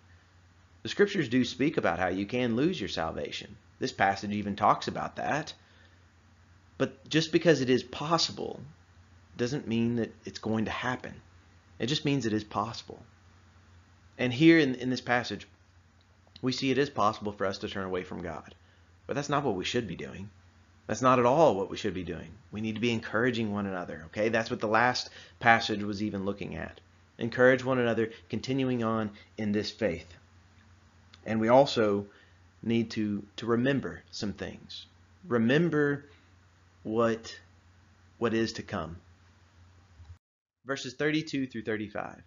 The 0.86 0.90
scriptures 0.90 1.30
do 1.30 1.44
speak 1.44 1.78
about 1.78 1.98
how 1.98 2.10
you 2.10 2.28
can 2.28 2.56
lose 2.56 2.80
your 2.80 2.90
salvation. 2.90 3.58
This 3.80 3.92
passage 3.92 4.30
even 4.30 4.56
talks 4.56 4.88
about 4.88 5.16
that. 5.16 5.52
But 6.78 7.10
just 7.10 7.32
because 7.32 7.60
it 7.60 7.72
is 7.72 7.82
possible 7.82 8.62
doesn't 9.36 9.68
mean 9.68 9.96
that 9.96 10.14
it's 10.26 10.38
going 10.38 10.66
to 10.66 10.72
happen. 10.72 11.24
It 11.80 11.88
just 11.88 12.06
means 12.06 12.28
it 12.28 12.34
is 12.34 12.44
possible. 12.44 13.04
And 14.20 14.32
here 14.32 14.60
in, 14.60 14.76
in 14.76 14.92
this 14.92 15.02
passage, 15.02 15.48
we 16.44 16.52
see 16.52 16.70
it 16.70 16.78
is 16.78 16.92
possible 16.92 17.32
for 17.32 17.48
us 17.48 17.58
to 17.58 17.68
turn 17.68 17.86
away 17.86 18.04
from 18.04 18.22
God. 18.22 18.54
But 19.08 19.16
that's 19.16 19.28
not 19.28 19.44
what 19.44 19.56
we 19.56 19.66
should 19.66 19.88
be 19.88 19.96
doing. 19.96 20.30
That's 20.86 21.02
not 21.02 21.18
at 21.18 21.26
all 21.26 21.56
what 21.56 21.72
we 21.72 21.78
should 21.78 21.96
be 21.96 22.04
doing. 22.04 22.30
We 22.52 22.62
need 22.62 22.76
to 22.76 22.80
be 22.80 22.92
encouraging 22.92 23.52
one 23.52 23.66
another, 23.66 24.04
okay? 24.12 24.30
That's 24.30 24.52
what 24.52 24.60
the 24.60 24.68
last 24.68 25.10
passage 25.40 25.82
was 25.82 26.04
even 26.04 26.26
looking 26.26 26.56
at. 26.56 26.80
Encourage 27.18 27.64
one 27.66 27.80
another, 27.80 28.12
continuing 28.30 28.84
on 28.84 29.10
in 29.36 29.52
this 29.52 29.72
faith. 29.72 30.16
And 31.26 31.40
we 31.40 31.48
also 31.48 32.06
need 32.62 32.92
to, 32.92 33.24
to 33.38 33.46
remember 33.46 34.04
some 34.12 34.34
things. 34.34 34.86
Remember 35.28 36.06
what, 36.84 37.40
what 38.18 38.34
is 38.34 38.54
to 38.54 38.64
come. 38.64 38.98
Verses 40.66 40.94
32 40.94 41.48
through 41.48 41.64
35. 41.64 42.22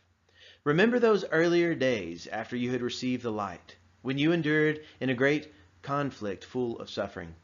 Remember 0.65 0.99
those 0.99 1.25
earlier 1.31 1.75
days 1.75 2.27
after 2.27 2.57
you 2.57 2.73
had 2.73 2.83
received 2.83 3.23
the 3.23 3.33
light, 3.33 3.77
when 4.03 4.19
you 4.19 4.33
endured 4.33 4.81
in 5.01 5.11
a 5.11 5.15
great 5.15 5.53
conflict 5.83 6.45
full 6.45 6.79
of 6.79 6.91
suffering. 6.91 7.35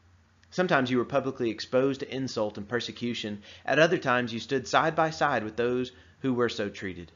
Sometimes 0.51 0.91
you 0.91 0.97
were 0.97 1.05
publicly 1.05 1.49
exposed 1.49 1.99
to 1.99 2.15
insult 2.15 2.57
and 2.57 2.67
persecution. 2.67 3.41
At 3.65 3.79
other 3.79 3.97
times 3.97 4.33
you 4.33 4.39
stood 4.39 4.67
side 4.67 4.95
by 4.95 5.09
side 5.09 5.43
with 5.43 5.57
those 5.57 5.91
who 6.19 6.33
were 6.33 6.49
so 6.49 6.69
treated. 6.69 7.11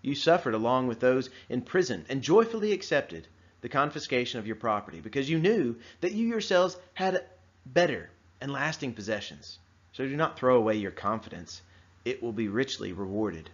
You 0.00 0.14
suffered 0.14 0.54
along 0.54 0.86
with 0.86 1.00
those 1.00 1.30
in 1.48 1.62
prison 1.62 2.06
and 2.08 2.22
joyfully 2.22 2.72
accepted 2.72 3.26
the 3.64 3.70
confiscation 3.70 4.38
of 4.38 4.46
your 4.46 4.56
property 4.56 5.00
because 5.00 5.30
you 5.30 5.38
knew 5.38 5.74
that 6.02 6.12
you 6.12 6.28
yourselves 6.28 6.76
had 6.92 7.24
better 7.64 8.10
and 8.42 8.52
lasting 8.52 8.92
possessions. 8.92 9.58
So 9.94 10.06
do 10.06 10.14
not 10.14 10.38
throw 10.38 10.58
away 10.58 10.76
your 10.76 10.90
confidence. 10.90 11.62
It 12.04 12.22
will 12.22 12.34
be 12.34 12.48
richly 12.48 12.92
rewarded. 12.92 13.48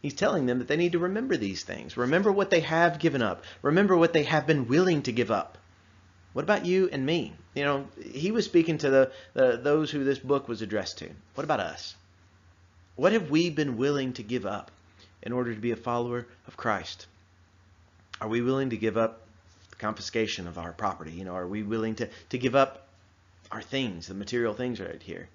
He's 0.00 0.14
telling 0.14 0.46
them 0.46 0.60
that 0.60 0.68
they 0.68 0.78
need 0.78 0.92
to 0.92 0.98
remember 0.98 1.36
these 1.36 1.62
things. 1.62 1.98
Remember 1.98 2.32
what 2.32 2.48
they 2.48 2.60
have 2.60 3.00
given 3.00 3.20
up. 3.20 3.44
Remember 3.60 3.94
what 3.98 4.14
they 4.14 4.22
have 4.22 4.46
been 4.46 4.66
willing 4.66 5.02
to 5.02 5.12
give 5.12 5.30
up. 5.30 5.58
What 6.32 6.44
about 6.44 6.64
you 6.64 6.88
and 6.90 7.04
me? 7.04 7.34
You 7.54 7.64
know, 7.64 7.88
he 8.02 8.30
was 8.30 8.46
speaking 8.46 8.78
to 8.78 8.88
the, 8.88 9.12
the 9.34 9.60
those 9.62 9.90
who 9.90 10.04
this 10.04 10.20
book 10.20 10.48
was 10.48 10.62
addressed 10.62 10.96
to. 11.00 11.10
What 11.34 11.44
about 11.44 11.60
us? 11.60 11.94
What 12.96 13.12
have 13.12 13.28
we 13.28 13.50
been 13.50 13.76
willing 13.76 14.14
to 14.14 14.22
give 14.22 14.46
up 14.46 14.70
in 15.22 15.32
order 15.34 15.54
to 15.54 15.60
be 15.60 15.72
a 15.72 15.76
follower 15.76 16.26
of 16.46 16.56
Christ? 16.56 17.08
Are 18.22 18.28
we 18.28 18.40
willing 18.40 18.70
to 18.70 18.76
give 18.76 18.96
up 18.96 19.20
the 19.70 19.76
confiscation 19.76 20.46
of 20.46 20.56
our 20.56 20.72
property? 20.72 21.10
You 21.10 21.24
know, 21.24 21.34
are 21.34 21.48
we 21.48 21.64
willing 21.64 21.96
to, 21.96 22.08
to 22.28 22.38
give 22.38 22.54
up 22.54 22.86
our 23.50 23.60
things, 23.60 24.06
the 24.06 24.14
material 24.14 24.54
things 24.54 24.78
right 24.78 25.02
here? 25.02 25.28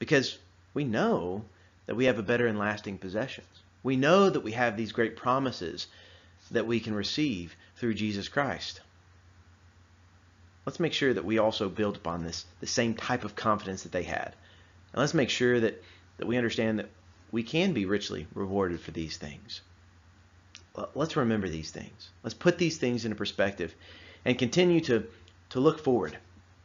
Because 0.00 0.36
we 0.74 0.82
know 0.82 1.44
that 1.86 1.94
we 1.94 2.06
have 2.06 2.18
a 2.18 2.24
better 2.24 2.48
and 2.48 2.58
lasting 2.58 2.98
possessions. 2.98 3.46
We 3.84 3.94
know 3.94 4.28
that 4.28 4.40
we 4.40 4.50
have 4.52 4.76
these 4.76 4.90
great 4.90 5.14
promises 5.14 5.86
that 6.50 6.66
we 6.66 6.80
can 6.80 6.96
receive 6.96 7.54
through 7.76 7.94
Jesus 7.94 8.26
Christ. 8.26 8.80
Let's 10.64 10.80
make 10.80 10.94
sure 10.94 11.14
that 11.14 11.24
we 11.24 11.38
also 11.38 11.68
build 11.68 11.94
upon 11.94 12.24
this, 12.24 12.44
the 12.58 12.66
same 12.66 12.94
type 12.94 13.22
of 13.22 13.36
confidence 13.36 13.84
that 13.84 13.92
they 13.92 14.02
had. 14.02 14.34
And 14.92 15.00
let's 15.00 15.14
make 15.14 15.30
sure 15.30 15.60
that, 15.60 15.80
that 16.18 16.26
we 16.26 16.36
understand 16.36 16.80
that 16.80 16.90
we 17.30 17.44
can 17.44 17.72
be 17.72 17.86
richly 17.86 18.26
rewarded 18.34 18.80
for 18.80 18.90
these 18.90 19.16
things. 19.16 19.60
Let's 20.94 21.16
remember 21.16 21.48
these 21.48 21.70
things. 21.70 22.10
Let's 22.22 22.34
put 22.34 22.58
these 22.58 22.78
things 22.78 23.04
into 23.04 23.16
perspective 23.16 23.74
and 24.24 24.38
continue 24.38 24.80
to, 24.82 25.06
to 25.50 25.60
look 25.60 25.78
forward 25.80 26.18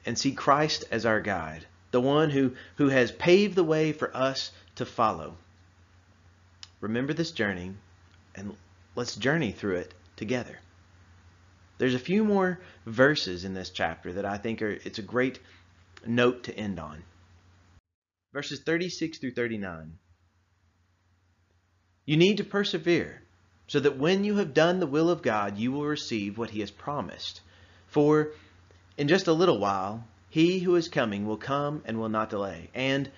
and 0.05 0.17
see 0.17 0.33
Christ 0.33 0.85
as 0.91 1.05
our 1.05 1.21
guide, 1.21 1.65
the 1.91 2.01
one 2.01 2.29
who, 2.29 2.53
who 2.75 2.89
has 2.89 3.11
paved 3.11 3.55
the 3.55 3.63
way 3.63 3.93
for 3.93 4.15
us 4.15 4.51
to 4.75 4.85
follow 4.85 5.35
remember 6.81 7.13
this 7.13 7.31
journey 7.31 7.73
and 8.35 8.55
let's 8.95 9.15
journey 9.15 9.51
through 9.51 9.77
it 9.77 9.93
together. 10.15 10.59
There's 11.77 11.93
a 11.93 11.99
few 11.99 12.23
more 12.23 12.59
verses 12.85 13.45
in 13.45 13.53
this 13.53 13.69
chapter 13.69 14.13
that 14.13 14.25
I 14.25 14.37
think 14.37 14.61
are 14.61 14.69
it's 14.83 14.99
a 14.99 15.03
great 15.03 15.39
note 16.05 16.43
to 16.43 16.55
end 16.55 16.79
on. 16.79 17.03
Verses 18.33 18.59
36 18.59 19.19
through 19.19 19.31
39. 19.31 19.97
You 22.05 22.17
need 22.17 22.37
to 22.37 22.43
persevere 22.43 23.21
so 23.71 23.79
that 23.79 23.95
when 23.95 24.25
you 24.25 24.35
have 24.35 24.53
done 24.53 24.81
the 24.81 24.85
will 24.85 25.09
of 25.09 25.21
God, 25.21 25.57
you 25.57 25.71
will 25.71 25.85
receive 25.85 26.37
what 26.37 26.49
he 26.49 26.59
has 26.59 26.71
promised. 26.71 27.39
For 27.87 28.33
in 28.97 29.07
just 29.07 29.27
a 29.27 29.31
little 29.31 29.59
while, 29.59 30.03
he 30.29 30.59
who 30.59 30.75
is 30.75 30.89
coming 30.89 31.25
will 31.25 31.37
come 31.37 31.81
and 31.85 31.97
will 31.97 32.09
not 32.09 32.29
delay. 32.29 32.69
And 32.75 33.09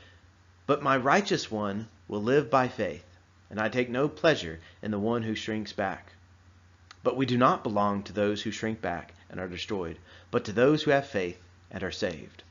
but 0.68 0.84
my 0.84 0.96
righteous 0.96 1.50
one 1.50 1.88
will 2.08 2.22
live 2.22 2.52
by 2.52 2.68
faith 2.68 3.04
and 3.50 3.60
I 3.60 3.68
take 3.68 3.89
no 3.89 4.08
pleasure 4.08 4.60
in 4.84 4.92
the 4.92 5.00
one 5.00 5.24
who 5.24 5.34
shrinks 5.34 5.74
back. 5.74 6.13
But 7.02 7.18
we 7.18 7.26
do 7.26 7.36
not 7.36 7.63
belong 7.63 8.04
to 8.04 8.13
those 8.13 8.44
who 8.44 8.52
shrink 8.52 8.80
back 8.80 9.16
and 9.32 9.39
are 9.39 9.48
destroyed, 9.48 9.98
but 10.30 10.46
to 10.46 10.52
those 10.52 10.84
who 10.84 10.92
have 10.92 11.08
faith 11.08 11.39
and 11.72 11.82
are 11.82 11.92
saved. 11.92 12.44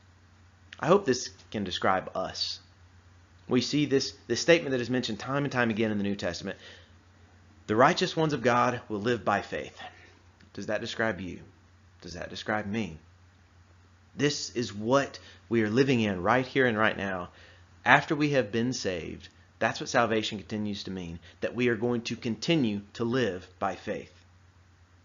I 0.77 0.87
hope 0.87 1.05
this 1.05 1.29
can 1.51 1.63
describe 1.63 2.11
us. 2.15 2.59
We 3.47 3.61
see 3.61 3.85
this, 3.85 4.13
this 4.27 4.41
statement 4.41 4.71
that 4.71 4.81
is 4.81 4.89
mentioned 4.89 5.19
time 5.19 5.45
and 5.45 5.51
time 5.53 5.69
again 5.69 5.91
in 5.91 5.97
the 5.97 6.03
New 6.03 6.17
Testament. 6.17 6.57
The 7.65 7.75
righteous 7.75 8.15
ones 8.15 8.33
of 8.33 8.41
God 8.41 8.81
will 8.89 8.99
live 8.99 9.23
by 9.23 9.41
faith. 9.41 9.79
Does 10.53 10.65
that 10.67 10.81
describe 10.81 11.21
you? 11.21 11.39
Does 12.01 12.13
that 12.13 12.29
describe 12.29 12.65
me? 12.65 12.99
This 14.15 14.49
is 14.51 14.73
what 14.73 15.17
we 15.47 15.63
are 15.63 15.69
living 15.69 16.01
in 16.01 16.21
right 16.21 16.45
here 16.45 16.65
and 16.65 16.77
right 16.77 16.97
now. 16.97 17.29
After 17.85 18.15
we 18.15 18.31
have 18.31 18.51
been 18.51 18.73
saved, 18.73 19.29
that's 19.59 19.79
what 19.79 19.89
salvation 19.89 20.39
continues 20.39 20.83
to 20.83 20.91
mean, 20.91 21.19
that 21.39 21.55
we 21.55 21.69
are 21.69 21.75
going 21.75 22.01
to 22.03 22.17
continue 22.17 22.81
to 22.93 23.05
live 23.05 23.47
by 23.59 23.75
faith. 23.75 24.13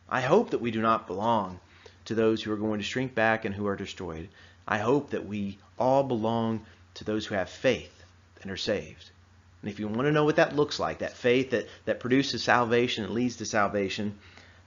I 0.09 0.21
hope 0.21 0.51
that 0.51 0.61
we 0.61 0.73
do 0.73 0.83
not 0.83 1.07
belong 1.07 1.61
to 2.07 2.15
those 2.15 2.43
who 2.43 2.51
are 2.53 2.57
going 2.57 2.81
to 2.81 2.85
shrink 2.85 3.15
back 3.15 3.45
and 3.45 3.55
who 3.55 3.69
are 3.69 3.77
destroyed. 3.77 4.29
I 4.67 4.79
hope 4.79 5.11
that 5.11 5.27
we 5.27 5.59
all 5.79 6.03
belong 6.03 6.67
to 6.95 7.05
those 7.05 7.25
who 7.27 7.37
have 7.37 7.51
faith 7.51 8.03
and 8.43 8.51
are 8.51 8.57
saved. 8.57 9.11
And 9.63 9.71
if 9.71 9.81
you 9.81 9.89
want 9.89 10.03
to 10.03 10.13
know 10.13 10.25
what 10.25 10.37
that 10.37 10.55
looks 10.55 10.79
like, 10.79 10.99
that 10.99 11.17
faith 11.17 11.51
that, 11.51 11.69
that 11.85 12.01
produces 12.01 12.43
salvation 12.43 13.05
and 13.05 13.13
leads 13.13 13.37
to 13.37 13.45
salvation, 13.45 14.19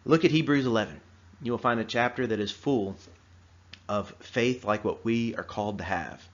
look 0.05 0.25
at 0.25 0.31
Hebrews 0.31 0.65
11. 0.65 0.99
You 1.41 1.51
will 1.51 1.59
find 1.59 1.79
a 1.79 1.85
chapter 1.85 2.27
that 2.27 2.39
is 2.39 2.51
full 2.51 2.97
of 3.87 4.13
faith 4.19 4.63
like 4.65 4.83
what 4.83 5.05
we 5.05 5.35
are 5.35 5.43
called 5.43 5.77
to 5.77 5.83
have. 5.83 6.27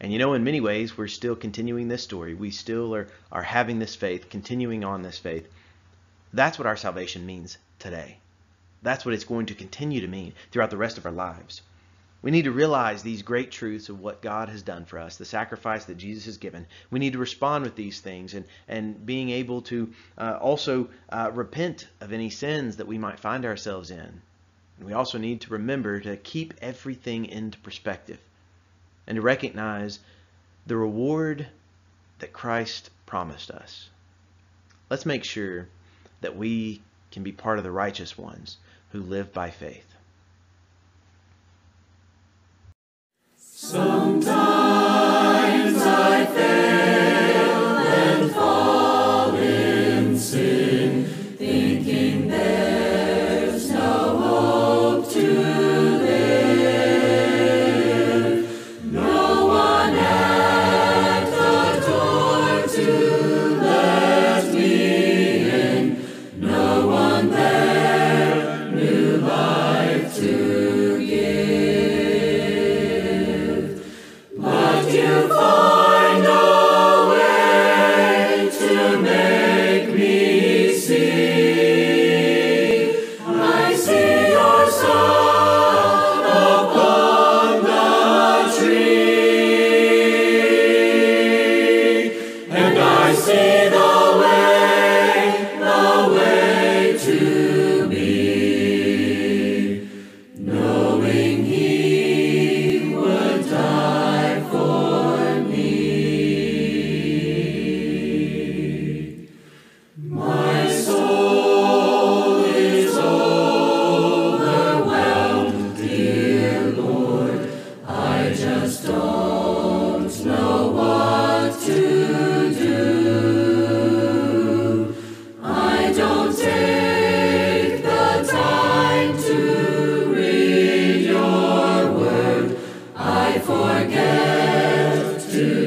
And 0.00 0.12
you 0.12 0.18
know, 0.18 0.34
in 0.34 0.42
many 0.42 0.60
ways, 0.60 0.96
we're 0.96 1.06
still 1.06 1.36
continuing 1.36 1.88
this 1.88 2.02
story. 2.02 2.34
We 2.34 2.50
still 2.50 2.94
are, 2.94 3.08
are 3.30 3.42
having 3.42 3.78
this 3.78 3.94
faith, 3.94 4.30
continuing 4.30 4.84
on 4.84 5.02
this 5.02 5.18
faith. 5.18 5.48
That's 6.32 6.58
what 6.58 6.66
our 6.66 6.76
salvation 6.76 7.24
means 7.24 7.58
today. 7.78 8.18
That's 8.82 9.04
what 9.04 9.14
it's 9.14 9.24
going 9.24 9.46
to 9.46 9.54
continue 9.54 10.00
to 10.00 10.08
mean 10.08 10.32
throughout 10.50 10.70
the 10.70 10.76
rest 10.76 10.98
of 10.98 11.06
our 11.06 11.12
lives. 11.12 11.62
We 12.22 12.30
need 12.30 12.44
to 12.44 12.52
realize 12.52 13.02
these 13.02 13.22
great 13.22 13.50
truths 13.50 13.88
of 13.88 13.98
what 13.98 14.22
God 14.22 14.48
has 14.48 14.62
done 14.62 14.84
for 14.84 15.00
us, 15.00 15.16
the 15.16 15.24
sacrifice 15.24 15.86
that 15.86 15.96
Jesus 15.96 16.26
has 16.26 16.36
given. 16.36 16.66
We 16.90 17.00
need 17.00 17.14
to 17.14 17.18
respond 17.18 17.64
with 17.64 17.74
these 17.74 18.00
things 18.00 18.34
and, 18.34 18.44
and 18.68 19.04
being 19.04 19.30
able 19.30 19.62
to 19.62 19.92
uh, 20.16 20.38
also 20.40 20.88
uh, 21.08 21.32
repent 21.34 21.88
of 22.00 22.12
any 22.12 22.30
sins 22.30 22.76
that 22.76 22.86
we 22.86 22.96
might 22.96 23.18
find 23.18 23.44
ourselves 23.44 23.90
in. 23.90 24.22
And 24.78 24.86
we 24.86 24.92
also 24.92 25.18
need 25.18 25.40
to 25.42 25.52
remember 25.52 25.98
to 25.98 26.16
keep 26.16 26.54
everything 26.62 27.26
into 27.26 27.58
perspective 27.58 28.20
and 29.08 29.16
to 29.16 29.22
recognize 29.22 29.98
the 30.66 30.76
reward 30.76 31.48
that 32.20 32.32
Christ 32.32 32.90
promised 33.04 33.50
us. 33.50 33.90
Let's 34.88 35.06
make 35.06 35.24
sure 35.24 35.66
that 36.20 36.36
we 36.36 36.82
can 37.10 37.24
be 37.24 37.32
part 37.32 37.58
of 37.58 37.64
the 37.64 37.72
righteous 37.72 38.16
ones 38.16 38.58
who 38.92 39.00
live 39.00 39.32
by 39.32 39.50
faith. 39.50 39.91
Sometimes 43.64 44.61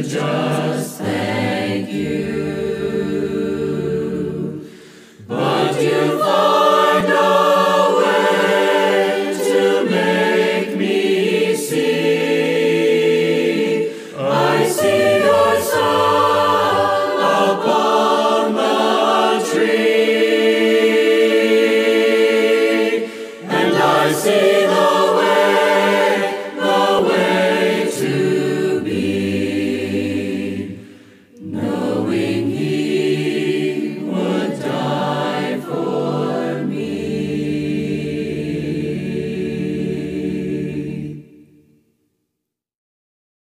joy. 0.07 0.44